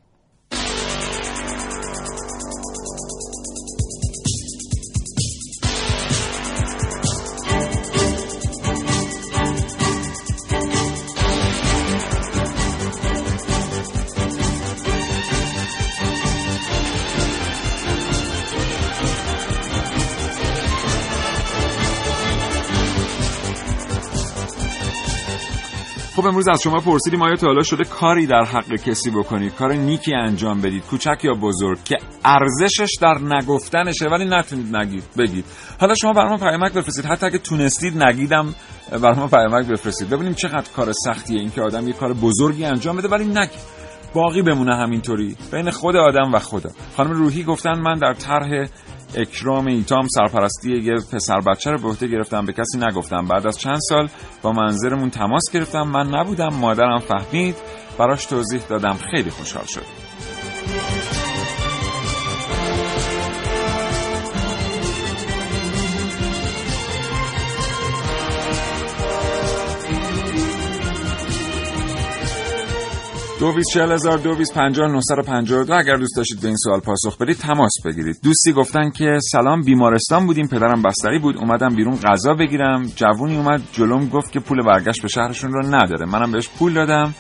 [26.36, 30.16] امروز از شما پرسیدیم آیا تا حالا شده کاری در حق کسی بکنید؟ کار نیکی
[30.16, 35.46] انجام بدید کوچک یا بزرگ که ارزشش در نگفتنشه ولی نتونید نگید بگید.
[35.80, 37.06] حالا شما برام پیامک بفرستید.
[37.06, 38.56] حتی اگه تونستید نگیدم
[39.02, 40.10] برام پیامک بفرستید.
[40.10, 43.76] ببینیم چقدر کار سختیه این که آدم یه کار بزرگی انجام بده ولی نگید
[44.14, 45.38] باقی بمونه همینطوری.
[45.52, 46.70] بین خود آدم و خدا.
[46.98, 48.68] خانم روحی گفتن من در طرح
[49.16, 53.28] اکرام ایتام سرپرستی یه پسر بچه رو به عهده گرفتم به کسی نگفتم.
[53.28, 54.10] بعد از چند سال
[54.42, 55.82] با منظرمون تماس گرفتم.
[55.82, 57.56] من نبودم مادرم فهمید.
[57.98, 58.98] براش توضیح دادم.
[59.12, 60.05] خیلی خوشحال شد.
[73.40, 73.48] دو
[75.74, 78.18] اگر دوست داشتید به این سوال پاسخ بدید تماس بگیرید.
[78.24, 81.38] دوستی گفتن که سلام بیمارستان بودیم پدرم بستری بود.
[81.38, 82.86] اومدم بیرون غذا بگیرم.
[82.96, 86.06] جوونی اومد جلوم گفت که پول برگشت به شهرشون رو نداره.
[86.06, 87.16] منم بهش پول دادم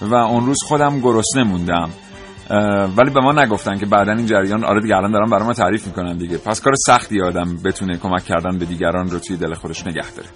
[0.00, 1.90] و اون روز خودم گرسنه موندم.
[2.96, 5.86] ولی به ما نگفتن که بعدا این جریان آره دیگه الان دارن برای ما تعریف
[5.86, 6.38] می‌کنن دیگه.
[6.38, 10.28] پس کار سختی آدم بتونه کمک کردن به دیگران رو توی دل خودش نگه داره.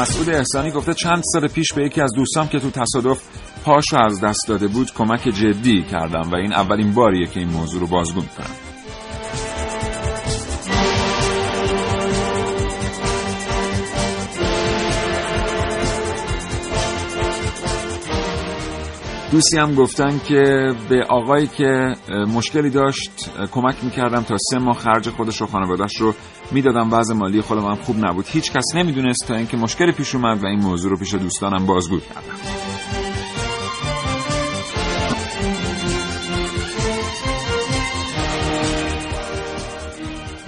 [0.00, 3.22] مسعود احسانی گفته چند سال پیش به یکی از دوستام که تو تصادف
[3.64, 7.80] پاشو از دست داده بود کمک جدی کردم و این اولین باریه که این موضوع
[7.80, 8.46] رو بازگو می‌کنم.
[19.32, 21.94] دوستی هم گفتن که به آقایی که
[22.34, 26.14] مشکلی داشت کمک می‌کردم تا سه ماه خرج خودش و خانوادش رو
[26.52, 28.26] می‌دادم وضع مالی خودم هم خوب نبود.
[28.28, 32.00] هیچ کس نمی‌دونست تا اینکه مشکلی پیش اومد و این موضوع رو پیش دوستانم بازگو
[32.00, 32.20] کردم.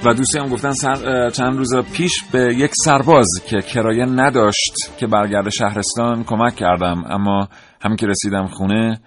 [0.05, 5.07] و دوستی هم گفتن سر چند روز پیش به یک سرباز که کرایه نداشت که
[5.07, 7.05] برگرد شهرستان کمک کردم.
[7.11, 7.49] اما
[7.83, 9.01] همین که رسیدم خونه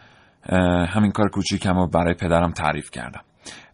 [0.95, 3.21] همین کار کوچیکم رو برای پدرم تعریف کردم.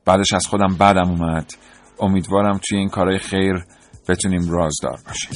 [0.05, 1.53] بعدش از خودم بعدم اومد.
[2.01, 3.65] امیدوارم توی این کارهای خیر
[4.07, 5.31] بتونیم رازدار باشیم.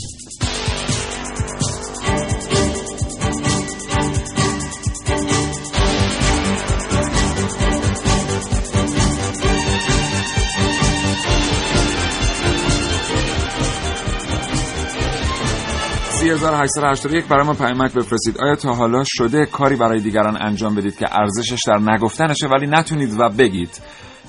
[16.26, 18.38] 3881 برای ما پیامک بفرستید.
[18.38, 23.20] آیا تا حالا شده کاری برای دیگران انجام بدید که ارزشش در نگفتنشه ولی نتونید
[23.20, 23.82] و بگید؟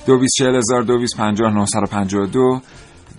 [0.07, 2.61] 224000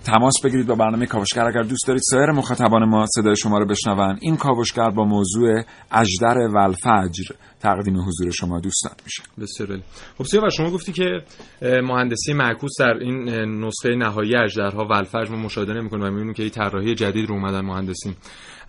[0.04, 1.44] تماس بگیرید با برنامه کاوشگر.
[1.44, 6.38] اگر دوست دارید سایر مخاطبان ما صدای شما رو بشنون این کاوشگر با موضوع اجدر
[6.38, 7.24] والفجر
[7.60, 9.22] تقدیم حضور شما دوستان میشه.
[9.40, 9.80] بسیار
[10.18, 11.22] خب و شما گفتی که
[11.62, 13.28] مهندسی معکوس در این
[13.64, 17.60] نسخه نهایی اجدرها والفجر ما مشاهده نمی‌کنیم و می‌بینیم که این طراحی جدید رو اومدن
[17.60, 18.14] مهندسین.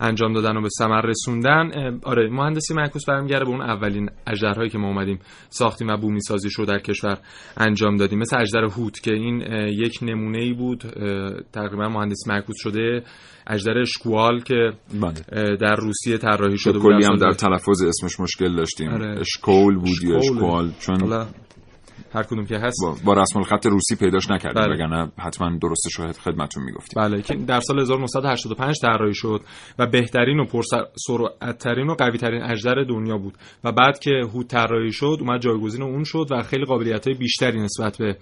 [0.00, 1.70] انجام دادن و به ثمر رسوندن
[2.02, 6.48] آره مهندسی معکوس برمیگرده به اون اولین اجدرهایی که ما اومدیم ساختیم و بومی سازی
[6.58, 7.18] رو در کشور
[7.56, 8.18] انجام دادیم.
[8.18, 10.82] مثل اجدر هوت که این یک نمونه ای بود
[11.52, 13.02] تقریبا مهندسی معکوس شده
[13.46, 15.56] اجدر اشکوال که بله.
[15.56, 16.92] در روسیه طراحی شده بود.
[16.92, 18.88] کلی هم در تلفظ اسمش مشکل داشتیم.
[18.88, 19.20] آره.
[19.20, 20.70] اشکول بود یا اشکوال.
[20.80, 21.26] چون
[22.14, 24.74] هر کدوم که هست با, با رسم الخط روسی پیداش نکردیم بله.
[24.74, 29.40] وگرنه حتما درستش رو خدمتتون می‌گفتیم بله که در سال 1985 طراحی شد
[29.78, 35.16] و بهترین و پرسرعترین و قویترین اژدر دنیا بود و بعد که هود طراحی شد
[35.20, 38.16] اومد جایگزین اون شد و خیلی قابلیت های بیشتری نسبت به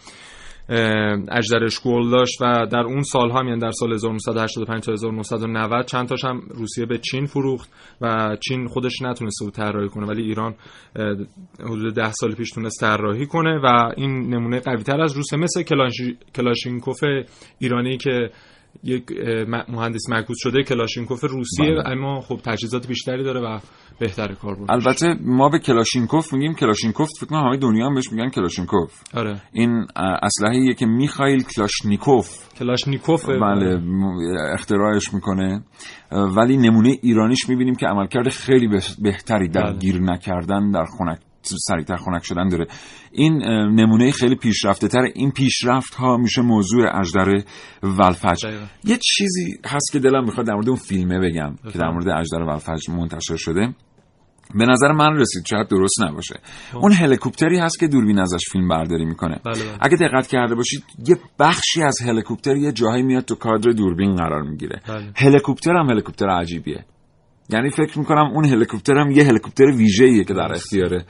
[1.31, 6.09] اجدرش گل داشت و در اون سال هم یعنی در سال 1985 تا 1990 چند
[6.09, 10.55] تاش هم روسیه به چین فروخت و چین خودش نتونسته بود طراحی کنه ولی ایران
[11.61, 15.63] حدود 10 سال پیش تونست طراحی کنه و این نمونه قوی تر از روسیه مثل
[15.63, 17.01] کلاش- کلاشینکوف
[17.59, 18.31] ایرانی که
[18.85, 19.05] یک
[19.69, 21.71] مهندس معکوس شده کلاشینکوف روسیه.
[21.71, 21.89] بله.
[21.89, 23.59] اما خب تجهیزات بیشتری داره و
[24.01, 24.71] بهتر کار بود.
[24.71, 29.03] البته ما به کلاشینکوف میگیم کلاشینکوف فکر کنم همه دنیا هم بهش میگن کلاشینکوف.
[29.15, 29.43] آره.
[29.53, 29.87] این
[30.23, 32.55] اسلحه‌ایه که میخائیل کلاشنیکوف.
[32.59, 33.29] کلاشنیکوف.
[33.29, 33.83] بله
[34.53, 35.63] اختراعش می‌کنه.
[36.13, 39.79] ولی نمونه ایرانیش می‌بینیم که عملکرد خیلی به- بهتری در بله.
[39.79, 41.19] گیر نکردن در خنک
[41.57, 42.67] سریعتر خنک شدن داره.
[43.13, 43.43] این
[43.81, 47.43] نمونه خیلی پیشرفته تر این پیشرفت ها میشه موضوع اجدر
[47.83, 48.47] ولفج.
[48.47, 48.65] دقیقا.
[48.85, 52.43] یه چیزی هست که دلم می‌خواد در مورد اون فیلمه بگم که در مورد اجدر
[52.43, 53.75] ولفج منتشر شده.
[54.55, 55.45] به نظر من رسید.
[55.47, 56.41] شاید درست نباشه.
[56.75, 59.41] اون هلیکوپتری هست که دوربین ازش فیلم برداری می‌کنه.
[59.45, 59.79] بله بله.
[59.81, 64.43] اگه دقت کرده باشید یه بخشی از هلیکوپتر یه جاهایی میاد تو کادر دوربین قرار
[64.43, 64.81] می‌گیره.
[64.89, 65.13] بله.
[65.17, 66.85] هلیکوپتر هم هلیکوپتر عجیبیه.
[67.51, 71.03] یعنی فکر می‌کنم اون هلیکوپتر هم یه هلیکوپتر ویژه‌ایه که در اختیار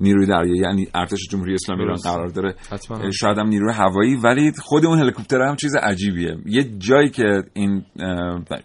[0.00, 1.96] نیروی دریایی یعنی ارتش جمهوری اسلامی ایران.
[1.96, 3.10] قرار داره حتما.
[3.10, 7.84] شاید هم نیروی هوایی ولی خود اون هلیکوپتر هم چیز عجیبیه یه جایی که این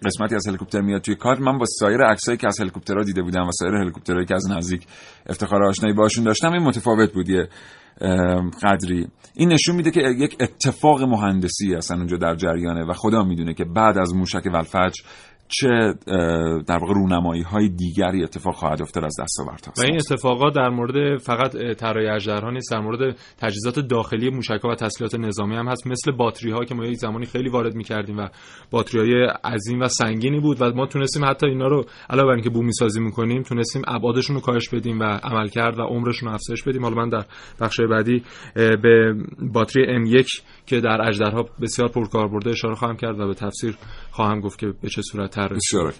[0.05, 3.47] قسمتی از هلیکوپتر میاد توی کادر من با سایر عکسایی که از هلیکوپترها دیده بودم
[3.47, 4.87] و سایر هلیکوپترهایی که از نزدیک
[5.29, 7.49] افتخار آشنایی باشون داشتم این متفاوت بود یه
[8.01, 13.23] اه، قدری این نشون میده که یک اتفاق مهندسی اصلا اونجا در جریانه و خدا
[13.23, 14.93] می‌دونه که بعد از موشک ولفج
[15.59, 15.93] چه
[16.67, 21.17] در واقع رونمایی های دیگری اتفاق خواهد افتاد از دستاورد و این اتفاقات در مورد
[21.17, 25.87] فقط طراحی اژدرها نیست در مورد تجهیزات داخلی موشک‌ها و تسلیحات نظامی هم هست.
[25.87, 28.27] مثل باتری ها که ما یک زمانی خیلی وارد می‌کردیم و
[28.71, 32.49] باتری های عظیم و سنگینی بود و ما تونستیم حتی اینا رو علاوه بر اینکه
[32.49, 36.83] بومی سازی می‌کنیم تونستیم ابعادشون رو کاهش بدیم و عملکرد و عمرشون رو افزایش بدیم.
[36.83, 37.25] حالا من در
[37.61, 38.23] بخش بعدی
[38.55, 39.15] به
[39.53, 43.77] باتری M1 که در اژدرها بسیار پرکاربرد اشاره خواهم کرد و به تفسیر
[44.11, 45.95] خواهم گفت که به چه صورت بسیار عالی.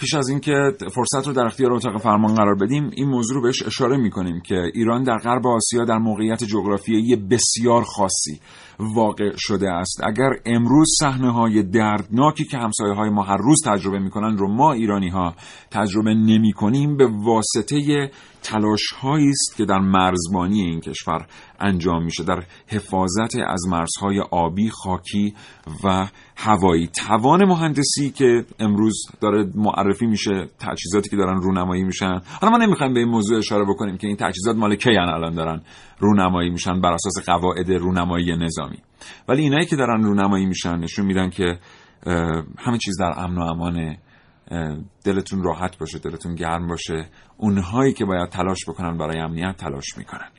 [0.00, 3.62] پیش از اینکه فرصت رو در اختیار اتاق فرمان قرار بدیم این موضوع رو بهش
[3.62, 8.40] اشاره می‌کنیم که ایران در غرب آسیا در موقعیت جغرافیایی بسیار خاصی
[8.78, 13.98] واقع شده است اگر امروز صحنه های دردناکی که همسایه های ما هر روز تجربه
[13.98, 15.34] می‌کنن رو ما ایرانی ها
[15.70, 18.04] تجربه نمی کنیم به واسطه
[18.42, 21.26] تلاش است که در مرزبانی این کشور
[21.60, 25.34] انجام میشه در حفاظت از مرزهای آبی، خاکی
[25.84, 26.86] و هوایی.
[26.86, 32.20] توان مهندسی که امروز داره معرفی میشه تجهیزاتی که دارن رونمایی میشن.
[32.40, 35.60] حالا ما نمی‌خوایم به این موضوع اشاره بکنیم که این تجهیزات مال کی الان دارن؟
[35.98, 38.78] رونمایی میشن بر اساس قواعد رونمایی نظامی.
[39.28, 41.58] ولی اینایی که دارن رونمایی میشن نشون میدن که
[42.58, 43.98] همه چیز در امن و امانه
[45.04, 47.08] دلتون راحت باشه دلتون گرم باشه.
[47.36, 50.30] اونهایی که باید تلاش بکنن برای امنیت تلاش می‌کنن.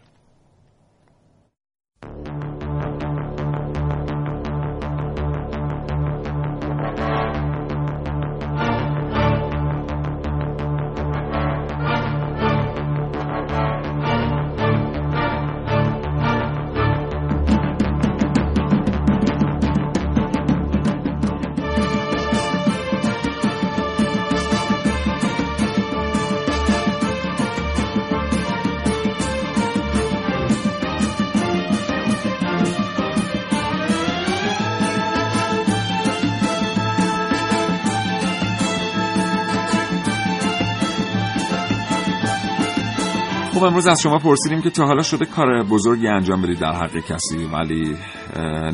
[43.62, 46.98] خب امروز از شما پرسیدیم که تا حالا شده کار بزرگی انجام بدید در حق
[46.98, 47.96] کسی ولی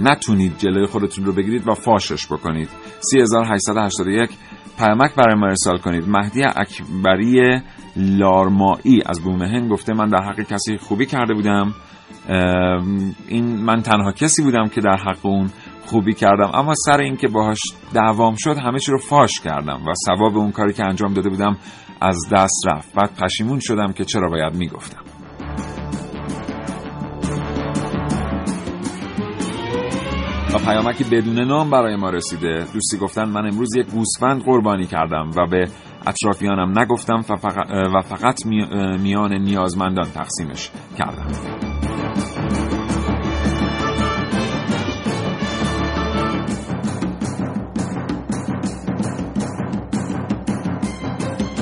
[0.04, 2.69] نتونید جلوی خودتون رو بگیرید و فاشش بکنید.
[3.00, 4.30] 3881
[4.78, 6.10] پیامک برای ما ارسال کنید.
[6.10, 7.62] مهدی اکبری
[7.95, 11.73] لارمایی از بومهن گفته من در حق کسی خوبی کرده بودم.
[13.27, 15.50] این من تنها کسی بودم که در حق اون
[15.85, 16.52] خوبی کردم.
[16.54, 17.60] اما سر اینکه باهاش
[17.94, 21.58] دعوام شد همه چی رو فاش کردم و ثواب اون کاری که انجام داده بودم
[22.02, 22.93] از دست رفت.
[22.93, 25.02] بعد پشیمون شدم که چرا باید می‌گفتم.
[30.54, 32.65] و پیامکی بدون نام برای ما رسیده.
[32.73, 35.67] دوستی گفتن من امروز یک گوسفند قربانی کردم و به
[36.08, 37.23] اطرافیانم نگفتم
[37.95, 38.45] و فقط,
[39.00, 41.27] میان نیازمندان تقسیمش کردم.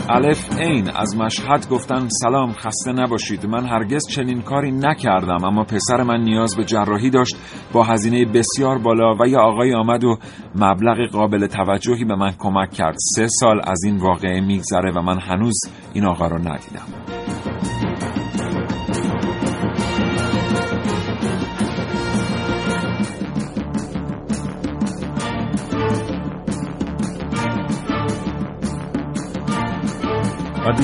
[0.10, 0.90] الف عین.
[0.90, 3.46] از مشهد گفتن سلام خسته نباشید.
[3.46, 7.36] من هرگز چنین کاری نکردم اما پسر من نیاز به جراحی داشت
[7.74, 10.18] با هزینه بسیار بالا و یه آقای آمد و
[10.56, 12.96] مبلغ قابل توجهی به من کمک کرد.
[13.16, 15.60] سه سال از این واقعه میگذره و من هنوز
[15.94, 17.35] این آقا رو ندیدم.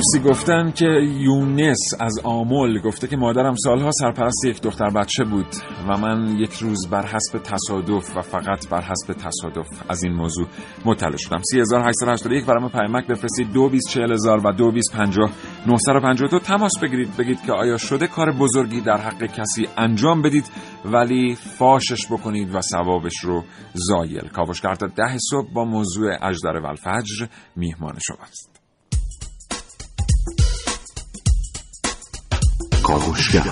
[0.02, 0.86] دوستی گفتن که
[1.18, 5.46] یونس از آمل گفته که مادرم سالها سرپرست یک دختر بچه بود
[5.88, 10.46] و من یک روز بر حسب تصادف و فقط بر حسب تصادف از این موضوع
[10.84, 11.40] مطلع شدم.
[11.52, 13.52] 3881 برام پیامک بفرستید.
[13.52, 17.16] 224000 و 2250 تماس بگیرید.
[17.16, 20.44] بگید که آیا شده کار بزرگی در حق کسی انجام بدید
[20.84, 23.44] ولی فاشش بکنید و ثوابش رو
[23.74, 24.28] زایل.
[24.28, 27.26] کاوشگر تا ده صبح با موضوع اجدر و الفجر
[27.56, 28.51] میهمان شماست
[32.92, 33.42] کاوشگر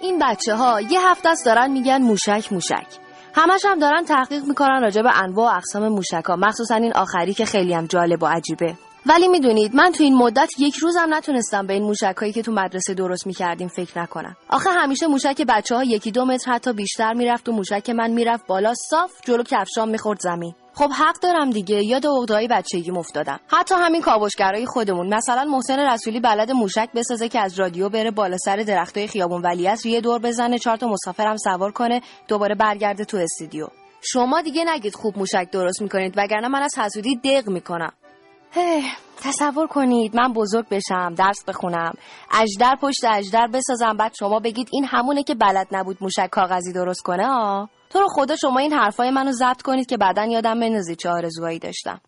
[0.00, 2.86] این بچه ها یه هفته است دارن میگن موشک موشک.
[3.34, 7.34] همش هم دارن تحقیق می‌کنن راجع به انواع و اقسام موشک ها مخصوصا این آخری
[7.34, 8.74] که خیلی هم جالب و عجیبه.
[9.06, 12.52] ولی می‌دونید من تو این مدت یک روزم نتونستم به این موشک هایی که تو
[12.52, 14.36] مدرسه درست می‌کردیم فکر نکنم.
[14.48, 18.46] آخه همیشه موشک بچه ها یکی دو متر حتی بیشتر می‌رفت و موشک من می‌رفت
[18.46, 20.54] بالا صاف جلو کفشام می‌خورد زمین.
[20.74, 26.20] خب حق دارم دیگه یاد عقده‌های بچگیم افتادم حتی همین کاوشگرای خودمون مثلا محسن رسولی
[26.20, 30.58] بلد موشک بسازه که از رادیو بره بالا سر درختای خیابون ولیعصر یه دور بزنه
[30.58, 33.66] چهار تا مسافرم سوار کنه دوباره برگرده تو استودیو.
[34.04, 37.92] شما دیگه نگید خوب موشک درست می‌کنید وگرنه من از حسودی دق می‌کنم.
[39.22, 41.94] تصور کنید من بزرگ بشم درس بخونم
[42.30, 47.02] اجدر پشت اجدر بسازم بعد شما بگید این همونه که بلد نبود موشک کاغذی درست
[47.02, 50.98] کنه ها تو رو خدا شما این حرفای منو ضبط کنید که بعدا یادم بندازید
[50.98, 52.00] چه آرزوهایی داشتم.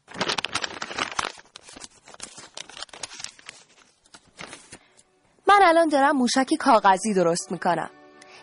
[5.48, 7.90] من الان دارم موشکی کاغذی درست می‌کنم.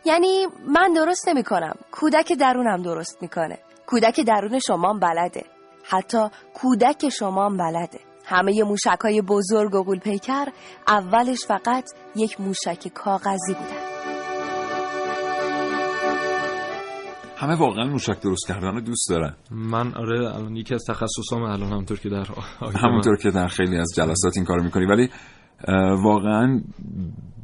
[0.06, 1.76] یعنی من درست نمی‌کنم.
[1.92, 3.60] کودک درونم درست می‌کنه.
[3.88, 5.61] کودک درون شما بلده.
[5.92, 8.00] حتی کودک شما بلده.
[8.26, 10.46] همه موشک های بزرگ و پیکر
[10.88, 11.84] اولش فقط
[12.16, 13.92] یک موشک کاغذی بودن.
[17.38, 19.36] همه واقعا موشک درست کردن رو دوست دارن.
[19.52, 22.28] من آره الان یکی از تخصصام الان همونطور که در
[22.84, 24.86] همونطور که در خیلی از جلسات این کارو می‌کنی.
[24.86, 25.10] ولی
[26.04, 26.62] واقعا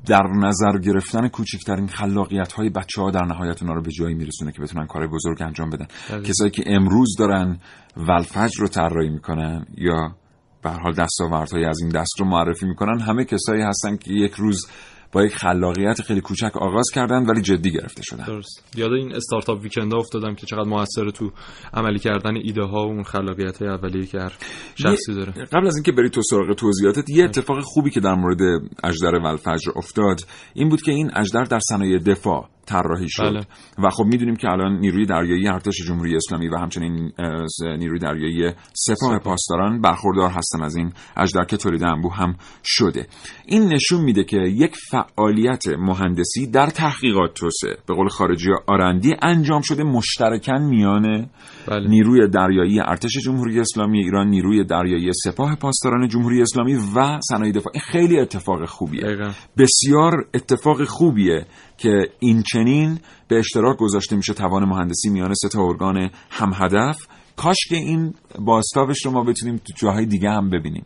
[0.07, 4.51] در نظر گرفتن کوچکترین خلاقیت های بچه ها در نهایت اونا رو به جایی میرسونه
[4.51, 6.21] که بتونن کار بزرگ انجام بدن بله.
[6.21, 7.57] کسایی که امروز دارن
[7.97, 10.15] ولفجر رو طراحی می‌کنن یا
[10.63, 14.33] به هر حال دستاوردهای از این دست رو معرفی می‌کنن همه کسایی هستن که یک
[14.33, 14.67] روز
[15.11, 18.25] با یک خلاقیت خیلی کوچک آغاز کردن ولی جدی گرفته شدن.
[18.25, 18.63] درست.
[18.75, 21.31] یاد این استارتاپ ویکند افتادم که چقدر موثر تو
[21.73, 24.33] عملی کردن ایده ها و اون خلاقیت های اولیه که هر
[24.75, 25.31] شخصی داره.
[25.31, 28.41] قبل از اینکه بری تو سراغ توضیحاتت یه اتفاق خوبی که در مورد
[28.83, 30.21] اجدر والفجر افتاد
[30.53, 33.23] این بود که این اجدر در صنایع دفاع طراحی شد.
[33.23, 33.45] بله.
[33.77, 37.11] و خب می‌دونیم که الان نیروی دریایی ارتش جمهوری اسلامی و همچنین
[37.59, 43.07] نیروی دریایی سپاه پاسداران برخوردار هستن از این اجدر که تولید انبوه هم شده.
[43.45, 49.61] این نشون میده که یک فعالیت مهندسی در تحقیقات توسعه به قول خارجی آرندی انجام
[49.61, 51.29] شده مشترکاً میان
[51.67, 51.89] بله.
[51.89, 57.71] نیروی دریایی ارتش جمهوری اسلامی ایران نیروی دریایی سپاه پاسداران جمهوری اسلامی و صنایع دفاع.
[57.73, 59.01] این خیلی اتفاق خوبیه.
[59.01, 59.31] دقیقا.
[59.57, 61.45] بسیار اتفاق خوبیه
[61.77, 67.07] که این چنین به اشتراک گذاشته میشه توان مهندسی میان سه تا ارگان هم هدف.
[67.35, 70.85] کاش که این باستابش رو ما بتونیم تو جاهای دیگه هم ببینیم.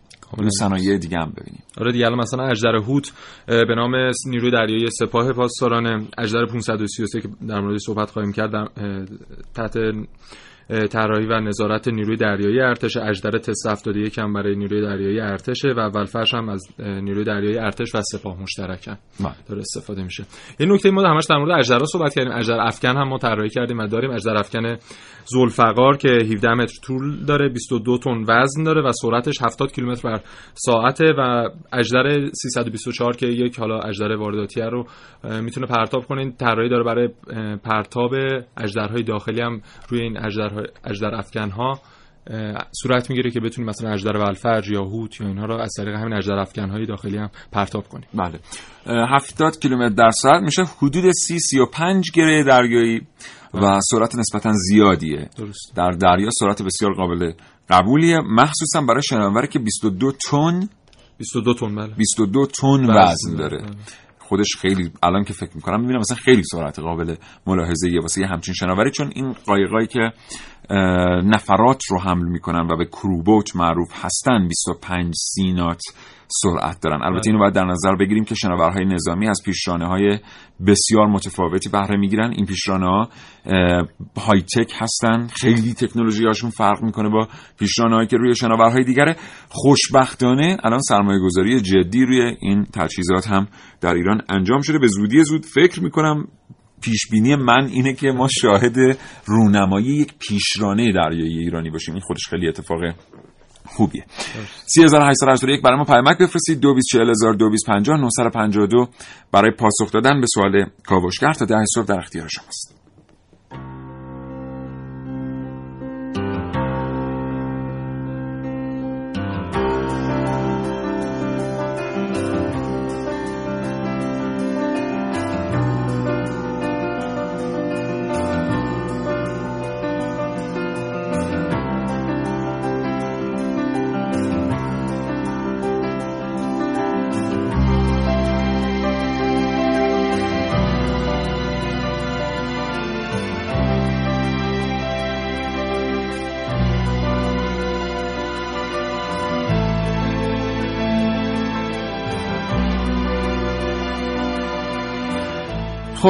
[0.60, 1.64] صنایع دیگه هم ببینیم.
[1.78, 3.12] آره دیگه الان مثلا اجدر هوت
[3.48, 3.92] به نام
[4.28, 8.68] نیروی دریایی سپاه پاسداران اجدر 533 که در مورد صحبت خواهیم کرد در-
[9.54, 9.74] تحت
[10.90, 15.90] طراحی و نظارت نیروی دریایی ارتش اجدر تست 71 هم برای نیروی دریایی ارتشه و
[15.96, 18.98] ولفش هم از نیروی دریایی ارتش و سپاه مشترکن.
[19.20, 19.34] بله.
[19.50, 20.26] داره استفاده میشه.
[20.60, 22.32] یه نکته ما همش در مورد اجدرها صحبت کردیم.
[22.34, 24.12] اجدر افکن هم ما طراحی کردیم و داریم.
[24.12, 24.78] اجدر افکن
[25.26, 30.22] زلفقار که 17 متر طول داره 22 تن وزن داره و سرعتش 70 کیلومتر بر
[30.54, 34.86] ساعته و اجدر 324 که یک حالا اجدر وارداتی رو
[35.42, 36.22] می‌تونه پرتاب کنه.
[36.22, 37.10] این طراحی داره برای
[37.58, 38.12] پرتاب
[38.58, 41.82] اجدرهای داخلی هم روی این اجدرهای اجدر افکن ها
[42.72, 46.14] صورت می‌گیره که بتونیم مثلا اجدر ولفج یا هوت یا اینها رو از طریق همین
[46.14, 48.08] اجدر افکن های داخلی هم پرتاب کنیم.
[48.14, 48.40] بله.
[48.86, 53.02] اه، 70 کیلومتر در ساعت میشه حدود 30 35 گره دریایی
[53.54, 55.30] و سرعت نسبتا زیادیه.
[55.38, 55.74] درست.
[55.76, 57.34] در دریا سرعت بسیار قابل
[57.70, 58.20] قبولیه.
[58.20, 60.70] مخصوصا برای شناوری که 22 تن
[61.18, 61.94] 22 تن بله.
[61.98, 63.58] 22 تن وزن داره.
[63.58, 63.76] داره
[64.32, 67.16] خودش خیلی الان که فکر می‌کنم می‌بینم مثلا خیلی سرعت قابل
[67.48, 70.12] ملاحظه یه واسه یه همچین شناوری چون این قایقایی که
[71.24, 75.82] نفرات رو حمل می‌کنن و به کروبوت معروف هستن 25 سینات
[76.42, 77.02] سرعت دارن.
[77.04, 80.20] البته اینو باید در نظر بگیریم که شناورهای نظامی از پیشرانه های
[80.68, 82.34] بسیار متفاوتی بهره می‌گیرن.
[82.36, 83.10] این پیشرانه ها
[84.18, 85.28] های تک هستن.
[85.28, 87.28] خیلی تکنولوژی هاشون فرق می‌کنه با
[87.60, 89.16] پیشرانه هایی که روی شناورهای دیگره.
[89.50, 93.48] خوشبختانه الان سرمایه گذاری جدی روی این تجهیزات هم
[93.82, 94.80] در ایران انجام شده.
[94.80, 96.28] به زودی زود فکر می‌کنم
[96.82, 101.94] پیش بینی من اینه که ما شاهد رونمایی یک پیشرانه دریایی ایرانی باشیم.
[101.94, 102.80] این خودش خیلی اتفاق
[103.76, 104.06] خوبیه.
[104.66, 106.60] 3881 برای ما پیامک بفرستید.
[106.60, 108.90] 224000 952
[109.32, 112.81] برای پاسخ دادن به سوال کاوشگر تا ده صبح در اختیار شماست.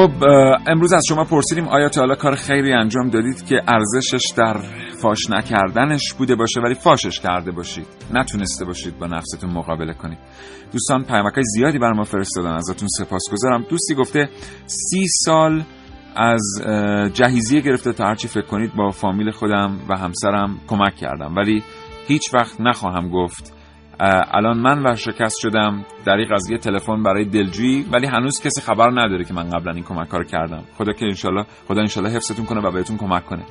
[0.02, 0.24] خب
[0.66, 4.56] امروز از شما پرسیدیم آیا تا حالا کار خیری انجام دادید که ارزشش در
[5.02, 7.86] فاش نکردنش بوده باشه؟ ولی فاشش کرده باشید.
[8.14, 10.18] نتونسته باشید با نفستون مقابله کنید.
[10.72, 12.50] دوستان پیامکای زیادی بر ما فرستادن.
[12.50, 13.66] ازتون سپاسگزارم.
[13.70, 14.28] دوستی گفته
[14.66, 15.62] سی سال
[16.16, 16.42] از
[17.14, 21.34] جهیزیه گرفته تا هرچی فکر کنید با فامیل خودم و همسرم کمک کردم.
[21.36, 21.62] ولی
[22.06, 23.51] هیچ وقت نخواهم گفت
[24.32, 29.24] الان من ورشکست شدم در این قضیه تلفن برای دلجویی ولی هنوز کسی خبر نداره
[29.24, 30.62] که من قبلا این کمک کار کردم.
[30.78, 33.42] خدا که انشالله خدا انشالله حفظتون کنه و بهتون کمک کنه.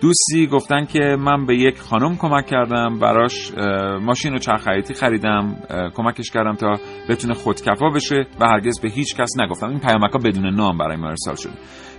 [0.00, 3.52] دوستی گفتن که من به یک خانم کمک کردم براش
[4.00, 4.68] ماشین و چرخ
[5.00, 5.56] خریدم
[5.94, 6.74] کمکش کردم تا
[7.08, 9.68] بتونه خودکفا بشه و هرگز به هیچ کس نگفتم.
[9.68, 11.52] این پیامک ها بدون نام برای ما ارسال شده.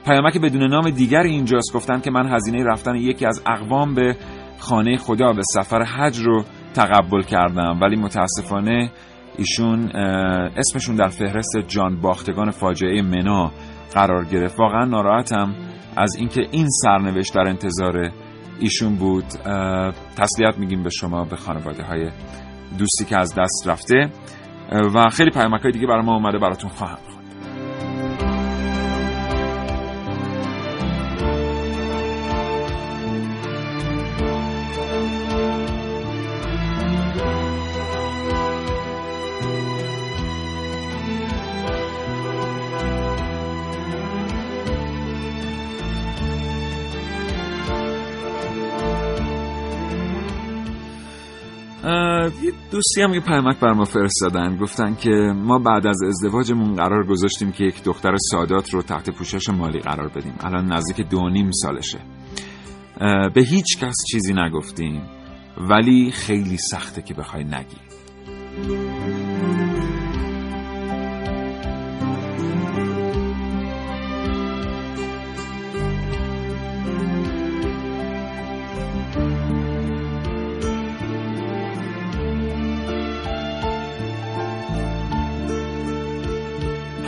[0.05, 4.15] پیامک بدون نام دیگر اینجاست گفتن که من هزینه رفتن یکی از اقوام به
[4.59, 7.79] خانه خدا به سفر حج رو تقبل کردم.
[7.81, 8.91] ولی متاسفانه
[9.37, 9.91] ایشون
[10.57, 13.51] اسمشون در فهرست جان باختگان فاجعه منا
[13.93, 14.59] قرار گرفت.
[14.59, 15.55] واقعا ناراحتم
[15.97, 18.11] از اینکه این سرنوشت در انتظار
[18.59, 19.25] ایشون بود.
[20.17, 22.09] تسلیت میگیم به شما به خانواده های
[22.77, 24.09] دوستی که از دست رفته.
[24.95, 27.08] و خیلی پیامک های دیگه برای ما اومده براتون خواهم.
[52.79, 54.57] دوستی هم یه پیامک بر ما فرستادن.
[54.57, 59.49] گفتن که ما بعد از ازدواجمون قرار گذاشتیم که یک دختر سادات رو تحت پوشش
[59.49, 60.33] مالی قرار بدیم.
[60.39, 61.99] الان نزدیک دو نیم سالشه.
[63.35, 65.01] به هیچ کس چیزی نگفتیم
[65.57, 67.77] ولی خیلی سخته که بخوای نگی.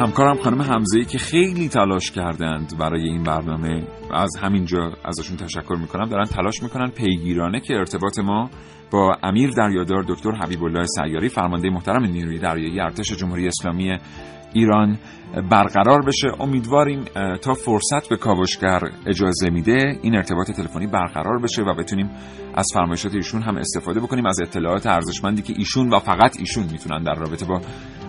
[0.01, 3.83] همکارم خانم حمزه که خیلی تلاش کردند برای این برنامه
[4.13, 6.09] از همینجا ازشون تشکر می‌کنم.
[6.09, 8.49] دارن تلاش می‌کنن پیگیرانه که ارتباط ما
[8.91, 13.97] با امیر دریادار دکتر حبیب الله سیاری فرمانده محترم نیروی دریایی ارتش جمهوری اسلامی
[14.53, 14.97] ایران
[15.51, 16.27] برقرار بشه.
[16.39, 17.03] امیدواریم
[17.41, 22.09] تا فرصت به کاوشگر اجازه میده این ارتباط تلفنی برقرار بشه و بتونیم
[22.55, 27.03] از فرمایشات ایشون هم استفاده بکنیم از اطلاعات ارزشمندی که ایشون و فقط ایشون می‌تونن
[27.03, 27.61] در رابطه با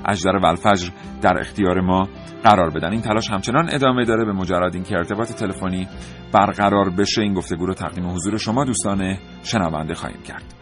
[0.09, 0.91] اجدر ولفجر
[1.23, 2.09] در اختیار ما
[2.45, 2.93] قرار بدن.
[2.93, 4.25] این تلاش همچنان ادامه داره.
[4.25, 5.89] به مجرد اینکه ارتباط تلفنی
[6.33, 10.55] برقرار بشه این گفتگو رو تقدیم حضور شما دوستان شنونده خواهیم کرد.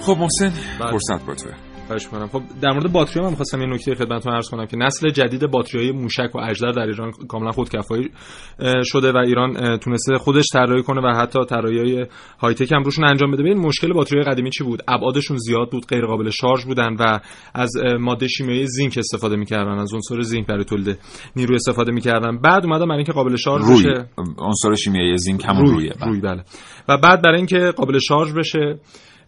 [0.00, 0.90] خب محسن بله.
[0.90, 1.67] فرصت با توه.
[1.88, 5.10] خواهش کنم خب در مورد باتری من می‌خواستم یه نکته خدمتتون عرض کنم که نسل
[5.10, 8.10] جدید باتری‌های موشک و اجدر در ایران کاملا خودکفایی
[8.84, 12.06] شده و ایران تونسته خودش طراحی کنه و حتی طراحی‌های
[12.40, 13.42] های تک هم روشون انجام بده.
[13.42, 17.20] ببین مشکل باتری‌های قدیمی چی بود؟ ابعادشون زیاد بود غیر قابل شارژ بودن و
[17.54, 17.70] از
[18.00, 20.98] ماده شیمیایی زینک استفاده می‌کردن از عنصر زینک برای تولید
[21.36, 22.38] نیرو استفاده می‌کردن.
[22.38, 23.76] بعد اومدن برای اینکه قابل شارژ روی.
[23.76, 24.08] بشه.
[24.38, 26.44] عنصر شیمیایی زینک هم روی, رویه روی بله.
[26.88, 28.78] و بعد برای اینکه قابل شارژ بشه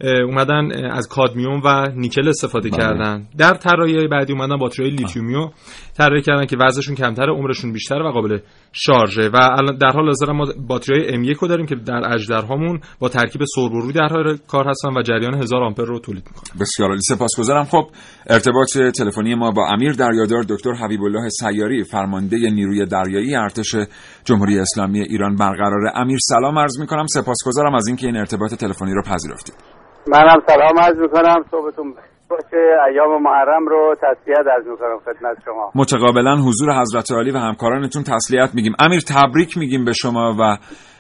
[0.05, 2.79] اومدن از کادمیوم و نیکل استفاده بله.
[2.79, 3.27] کردن.
[3.39, 5.51] در طراحی بعدی اومدن باتری لیتیومی رو.
[5.97, 8.39] طراحی کردن که وزنشون کمتره عمرشون بیشتره و قابل
[8.73, 9.29] شارژه.
[9.29, 13.43] و الان در حال حاضر ما باتری M1 رو داریم که در اژدرهامون با ترکیب
[13.57, 16.61] سرب و روی در حال کار هستن و جریان 1000 آمپر رو تولید می‌کنن.
[16.61, 17.01] بسیار عالی.
[17.01, 17.65] سپاسگزارم.
[17.65, 17.91] خب
[18.27, 23.77] ارتباط تلفنی ما با امیر دریادار دکتر حبیب الله سیاری فرمانده نیروی دریایی ارتش
[24.25, 27.07] جمهوری اسلامی ایران برقرار امیر سلام عرض می‌کنم.
[27.07, 29.70] سپاسگزارم از اینکه این ارتباط تلفنی رو پذیرفتید.
[30.09, 31.45] منم سلام عرض می‌کنم.
[31.51, 31.95] صبحتون
[32.31, 32.63] باشه.
[32.89, 35.73] ایام محرم رو تسلیت عرض می‌کنم خدمت شما.
[35.75, 38.73] متقابلا حضور حضرت عالی و همکارانتون تسلیت میگیم.
[38.79, 40.57] امیر تبریک میگیم به شما و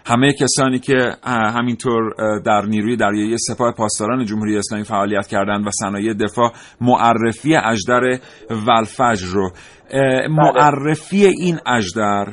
[0.06, 1.12] همه کسانی که
[1.56, 2.02] همینطور
[2.46, 8.00] در نیروی دریایی سپاه پاسداران جمهوری اسلامی فعالیت کردند و صنایع دفاع معرفی اجدر
[8.50, 9.50] ولفجر رو.
[9.90, 12.26] اه، معرفی این اجدر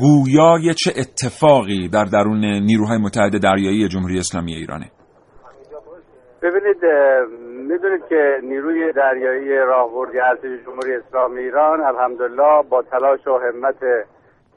[0.00, 4.90] گویای چه اتفاقی در درون نیروهای متحد دریایی جمهوری اسلامی ایرانه؟
[6.42, 6.84] ببینید
[7.68, 14.06] می‌دونید که نیروی دریایی راهبردی ارتش جمهوری اسلامی ایران الحمدلله با تلاش و همت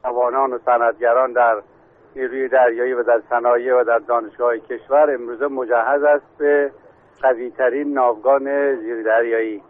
[0.04, 1.62] جوانان و صنعتگران در
[2.16, 6.72] نیروی دریایی و در صنایع و در دانشگاه کشور امروزه مجهز است به
[7.22, 9.62] قویترین ناوگان زیردریایی.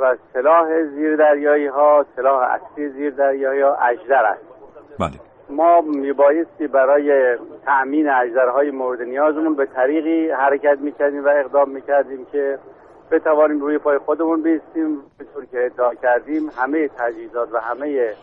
[0.00, 4.42] و سلاح زیردریایی ها سلاح اصلی زیردریایی ها اجدر است.
[4.98, 5.20] بله.
[5.50, 12.58] ما میبایستی برای تأمین اجدرهای مورد نیازمون به طریقی حرکت می‌کردیم و اقدام می‌کردیم که
[13.10, 15.02] بتوانیم روی پای خودمون بیستیم.
[15.18, 18.14] به طور که ادعا کردیم همه تجهیزات و همه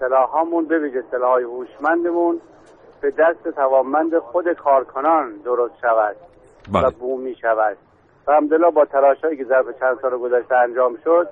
[0.00, 2.40] سلاحامون به ویژه سلاحهای هوشمندمون
[3.00, 6.16] به دست توانمند خود کارکنان درست شود
[6.72, 7.76] و بومی شود.
[8.26, 11.28] و الحمدلله با تلاشهایی که ظرف چند سال گذشته انجام شد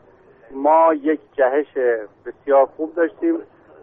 [0.51, 1.67] ما یک جهش
[2.27, 3.39] بسیار خوب داشتیم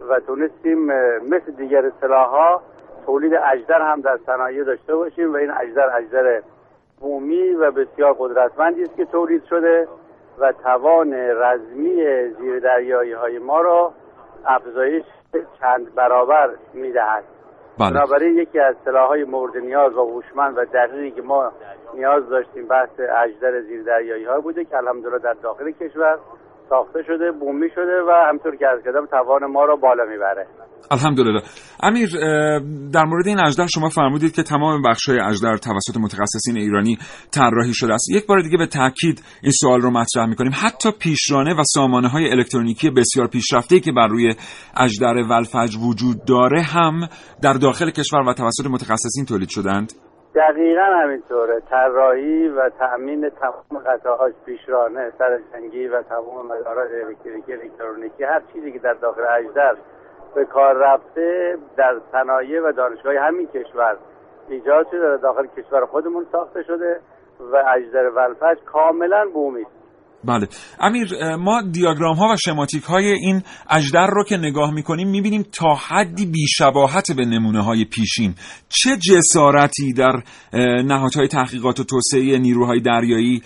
[0.08, 0.86] و تونستیم
[1.22, 2.62] مثل دیگر سلاحها
[3.06, 6.42] تولید اجدر هم در صنایع داشته باشیم و این اجدر اجدر
[7.00, 9.88] بومی و بسیار قدرتمندی است که تولید شده
[10.38, 12.04] و توان رزمی
[12.40, 13.92] زیر دریایی های ما را
[14.46, 15.04] افزایش
[15.60, 17.24] چند برابر می‌دهد.
[17.78, 17.90] بله.
[17.90, 21.52] بنابراین یکی از سلاحهای مورد نیاز و هوشمند و دقیقی که ما
[21.94, 26.18] نیاز داشتیم بحث اجدر زیر دریایی ها بوده که الحمدلله در داخل کشور
[26.68, 30.46] ساخته شده بومی شده و همطور که از کردم توان ما را بالا می‌بره
[30.90, 31.42] الحمدلله.
[31.82, 32.08] امیر
[32.92, 36.98] در مورد این اجدر شما فرمودید که تمام بخش‌های اجدر توسط متخصصین ایرانی
[37.30, 38.10] طراحی شده است.
[38.10, 40.52] یک بار دیگه به تاکید این سوال رو مطرح می‌کنیم.
[40.54, 44.34] حتی پیشرانه و سامانه‌های الکترونیکی بسیار پیشرفته‌ای که بر روی
[44.76, 47.08] اجدر ولفج وجود داره هم
[47.42, 49.92] در داخل کشور و توسط متخصصین تولید شدند
[50.34, 51.60] دقیقا همینطوره.
[51.70, 58.78] طراحی و تأمین تمام قطعهاش پیشرانه سرجنگی و تمام مدارات الکتریکی الکترونیکی هر چیزی که
[58.78, 59.74] در داخل اجدر
[60.34, 63.96] به کار رفته در صنایع و دانشگاه همین کشور
[64.48, 67.00] ایجاد شده داخل کشور خودمون ساخته شده
[67.52, 69.81] و اجدر ولفج کاملا بومی است.
[70.24, 70.48] بله.
[70.80, 75.74] امیر ما دیاگرام ها و شماتیک های این اجدر رو که نگاه می‌کنیم می‌بینیم تا
[75.88, 78.34] حدی بیشباهت به نمونه های پیشین.
[78.68, 80.22] چه جسارتی در
[80.82, 83.42] نهادهای تحقیقات و توسعه نیروهای دریایی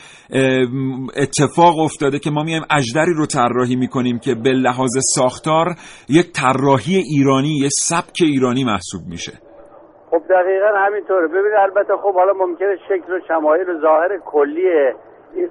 [1.17, 5.67] اتفاق افتاده که ما میایم اجدری رو طراحی می‌کنیم که به لحاظ ساختار
[6.09, 9.33] یک طراحی ایرانی یک سبک ایرانی محسوب میشه.
[10.11, 11.29] خب دقیقا همینطوره.
[11.29, 14.63] ببینید البته خب حالا ممکنه شکل و شمایل و ظاهر کلی
[15.37, 15.49] این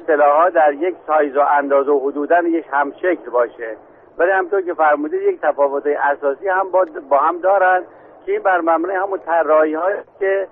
[0.56, 3.78] در یک سایز و اندازه و حدودا یک همشکل باشه.
[4.18, 7.82] ولی همطور که فرمودید یک تفاوت اساسی هم با, با هم دارن
[8.26, 9.78] که این بر مبنای همون طراحی
[10.20, 10.48] که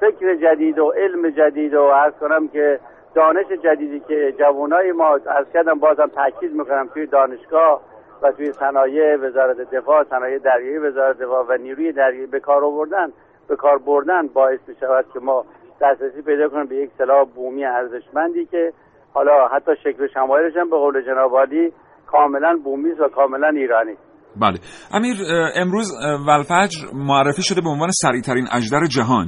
[0.00, 2.80] فکر جدید و علم جدید و عرض کنم که
[3.14, 7.80] دانش جدیدی که جوانای ما از کردم بازم تاکید می‌کنم توی دانشگاه
[8.22, 13.12] و توی صنایع وزارت دفاع صنایع دریایی وزارت دفاع و نیروی دریایی به کار آوردن
[13.48, 15.44] به کار بردن باعث می شود که ما
[15.82, 18.72] دسترسی پیدا کنیم به یک سلاح بومی ارزشمندی که
[19.14, 21.72] حالا حتی شکل شمایلش هم به قول جناب عالی
[22.06, 23.94] کاملا بومی و کاملا ایرانی.
[24.40, 24.58] بله.
[24.92, 25.16] امیر
[25.56, 25.92] امروز
[26.28, 29.26] ولفجر معرفی شده به عنوان سریعترین اجدر جهان.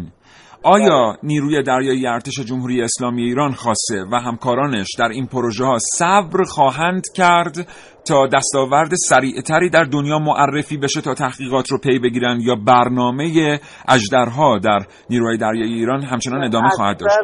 [0.66, 6.44] آیا نیروی دریایی ارتش جمهوری اسلامی ایران خاصه و همکارانش در این پروژه ها صبر
[6.44, 7.54] خواهند کرد
[8.08, 13.24] تا دستاورد سریعتری در دنیا معرفی بشه تا تحقیقات رو پی بگیرن یا برنامه
[13.94, 14.78] اجدرها در
[15.10, 17.18] نیروهای دریایی ایران همچنان ادامه خواهد داشت؟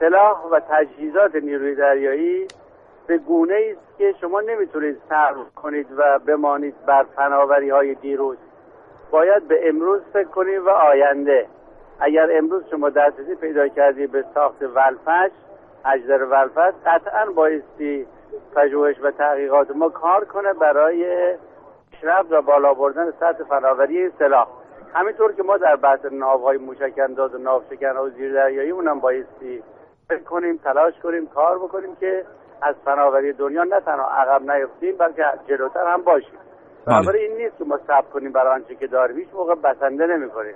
[0.00, 2.46] سلاح و تجهیزات نیروی دریایی
[3.06, 8.38] به گونه است که شما نمی‌تونید صبر کنید و بمانید بر فناوری های دیروز.
[9.10, 11.46] باید به امروز فکر کنید و آینده.
[12.00, 15.30] اگر امروز شما دسترسی پیدا کردی به ساخت ولفج
[15.84, 18.06] اجدر ولفج قطعا بایستی
[18.54, 21.04] پژوهش و تحقیقات ما کار کنه برای
[21.90, 24.48] پیشرفت و بالا بردن سطح فناوری این سلاح.
[24.94, 29.00] همینطور که ما در بحث ناوهای موشک انداز و ناو شکن و زیر دریایی اونم
[29.00, 29.62] بایستی
[30.08, 32.24] فکر کنیم تلاش کنیم کار بکنیم که
[32.62, 36.38] از فناوری دنیا نه تنها عقب نیفتیم بلکه جلوتر هم باشیم.
[36.86, 40.30] بنابراین این نیست که ما صبر کنیم برای آنچه که داریم هیچ موقع بسنده نمی
[40.30, 40.54] کنیم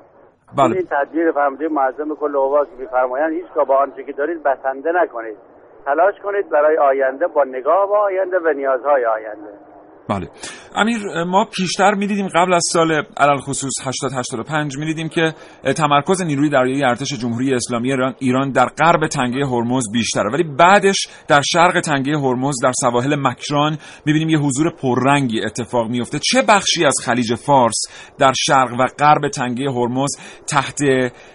[0.56, 0.76] بله.
[0.76, 5.36] این تدبیر فرمانده معظم کل اوقات میفرمایند هیچ با آنچه که دارید بسنده نکنید
[5.84, 9.69] تلاش کنید برای آینده با نگاه به آینده و نیازهای آینده
[10.10, 10.28] بله.
[10.76, 15.34] امیر ما پیشتر می‌دیدیم قبل از سال علل خصوص 80 85 می‌دیدیم که
[15.76, 20.30] تمرکز نیروی دریایی ارتش جمهوری اسلامی ایران در غرب تنگه هرمز بیشتره.
[20.32, 26.18] ولی بعدش در شرق تنگه هرمز در سواحل مکران می‌بینیم یه حضور پررنگی اتفاق میفته
[26.18, 27.78] چه بخشی از خلیج فارس
[28.18, 30.10] در شرق و غرب تنگه هرمز
[30.46, 30.78] تحت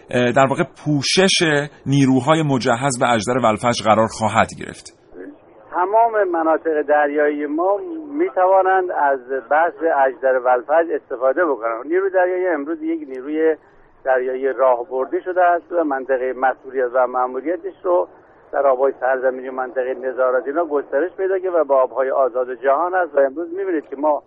[0.10, 1.44] در واقع پوشش
[1.86, 5.05] نیروهای مجهز به اجدر ولفج قرار خواهد گرفت؟
[5.76, 7.80] تمام مناطق دریایی ما
[8.12, 9.20] می توانند از
[9.50, 9.74] بحث
[10.06, 11.86] اجدر ولفج استفاده بکنند.
[11.86, 13.56] نیروی دریایی امروز یک نیروی
[14.04, 18.08] دریایی راه برده شده است و منطقه مسئولیت و مأموریتش رو
[18.52, 22.96] در آبهای سرزمینی و منطقه نظارت اینا گسترش پیدا که و با آبهای آزاد جهان
[22.96, 24.24] است و امروز می‌بینید که ما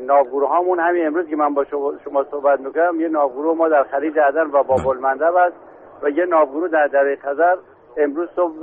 [0.00, 1.64] ناوگروه هامون همین امروز که من با
[2.04, 5.56] شما صحبت می‌کنم یه ناوگروه ما در خلیج عدن و بابل مندب است
[6.02, 7.56] و یه ناوگروه در دره خزر
[7.96, 8.54] امروز صبح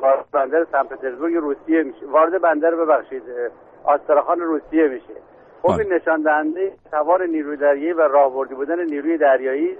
[0.00, 2.06] وارد بندر سن پترزبورگ روسیه میشه.
[2.06, 3.22] وارد بندر ببخشید
[3.84, 5.14] آستراخان روسیه میشه.
[5.62, 9.76] خب این نشان دهنده سوار نیروی دریایی و راهبردی بودن نیروی دریایی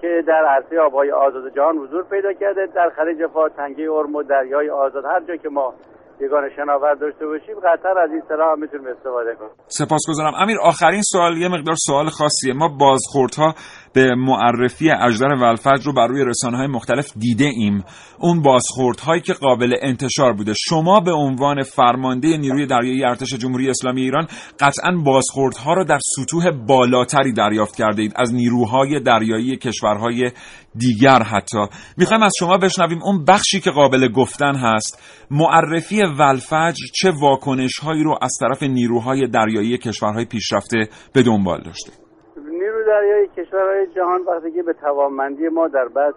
[0.00, 4.70] که در عرصه آبهای آزاد جهان حضور پیدا کرده در خلیج فارس تنگه ارم دریای
[4.70, 5.74] آزاد هر جا که ما
[6.20, 9.50] یگان شناور داشته باشیم قطر از این سلاح می‌تونیم استفاده کنیم.
[9.66, 10.32] سپاسگزارم.
[10.42, 12.54] امیر آخرین سوال یه مقدار سوال خاصیه.
[12.54, 13.54] ما بازخوردها
[13.92, 17.84] به معرفی اجدر ولفج رو بر روی رسانه های مختلف دیده ایم.
[18.18, 20.54] اون بازخوردهایی که قابل انتشار بوده.
[20.68, 24.26] شما به عنوان فرمانده نیروی دریایی ارتش جمهوری اسلامی ایران
[24.60, 30.30] قطعا بازخوردها رو در سطوح بالاتری دریافت کرده اید از نیروهای دریایی کشورهای
[30.74, 31.58] دیگر حتی.
[31.96, 35.02] می‌خوایم از شما بشنویم اون بخشی که قابل گفتن هست.
[35.30, 42.01] معرفی ولفجر چه واکنش هایی رو از طرف نیروهای دریایی کشورهای پیشرفته به دنبال داشته؟
[42.92, 46.14] دریایی کشورهای جهان وقتی که به توانمندی ما در بحث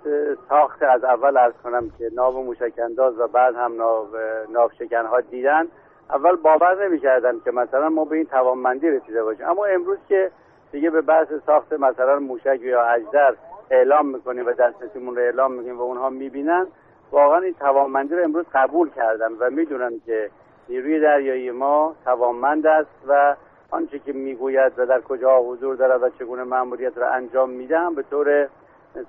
[0.49, 4.07] ساخت از اول ارز کنم که ناو موشک انداز و بعد هم ناو,
[4.49, 5.67] ناو شکن ها دیدن.
[6.09, 9.49] اول باور نمی‌کردن که مثلا ما به این توانمندی رسیده باشیم.
[9.49, 10.32] اما امروز که
[10.71, 13.34] دیگه به بحث ساخت مثلا موشک یا اجدر
[13.71, 16.67] اعلام می‌کنیم و دسترسیمون رو اعلام می‌کنیم و اونها می‌بینن
[17.11, 20.30] واقعا این توانمندی رو امروز قبول کردن و می‌دونن که
[20.69, 23.36] نیروی دریایی ما توانمند است و
[23.72, 27.95] آنچه که می‌گوید و در کجا حضور دارد و چگونه مأموریت را انجام میده هم
[27.95, 28.49] به طور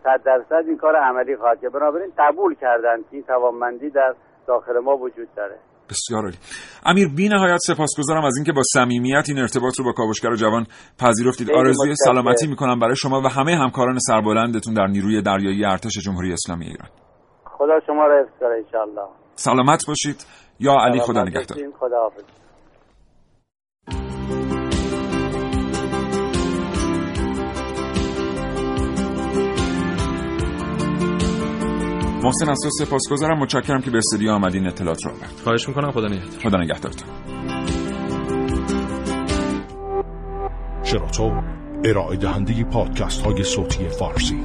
[0.05, 1.73] صد درصد این کار عملی خواهد کرد.
[1.73, 4.15] بنابراین قبول کردن که این توانمندی در
[4.47, 5.57] داخل ما وجود داره.
[5.91, 6.37] بسیار عالی.
[6.87, 10.67] امیر بی نهایت سپاسگزارم از اینکه با صمیمیت این ارتباط رو با کاوشگر جوان
[11.01, 11.51] پذیرفتید.
[11.51, 16.65] آرزوی سلامتی می‌کنم برای شما و همه همکاران سربلندتون در نیروی دریایی ارتش جمهوری اسلامی
[16.65, 16.89] ایران.
[17.45, 19.03] خدا شما را حفظ کنه
[19.35, 20.27] سلامت باشید.
[20.61, 21.59] یا علی خدا نگهدار.
[21.81, 22.11] خدا
[32.27, 33.39] محسن اساس سپاسگزارم.
[33.39, 34.67] متشکرم که به استودیو آمدین.
[34.67, 35.91] اطلاعات رو آورد خواهش می‌کنم.
[35.91, 36.41] خدا نگهدار.
[36.43, 37.09] خدا نگهدارتون
[40.83, 41.43] شراطو
[41.85, 44.41] ارائه دهنده پادکست های صوتی فارسی.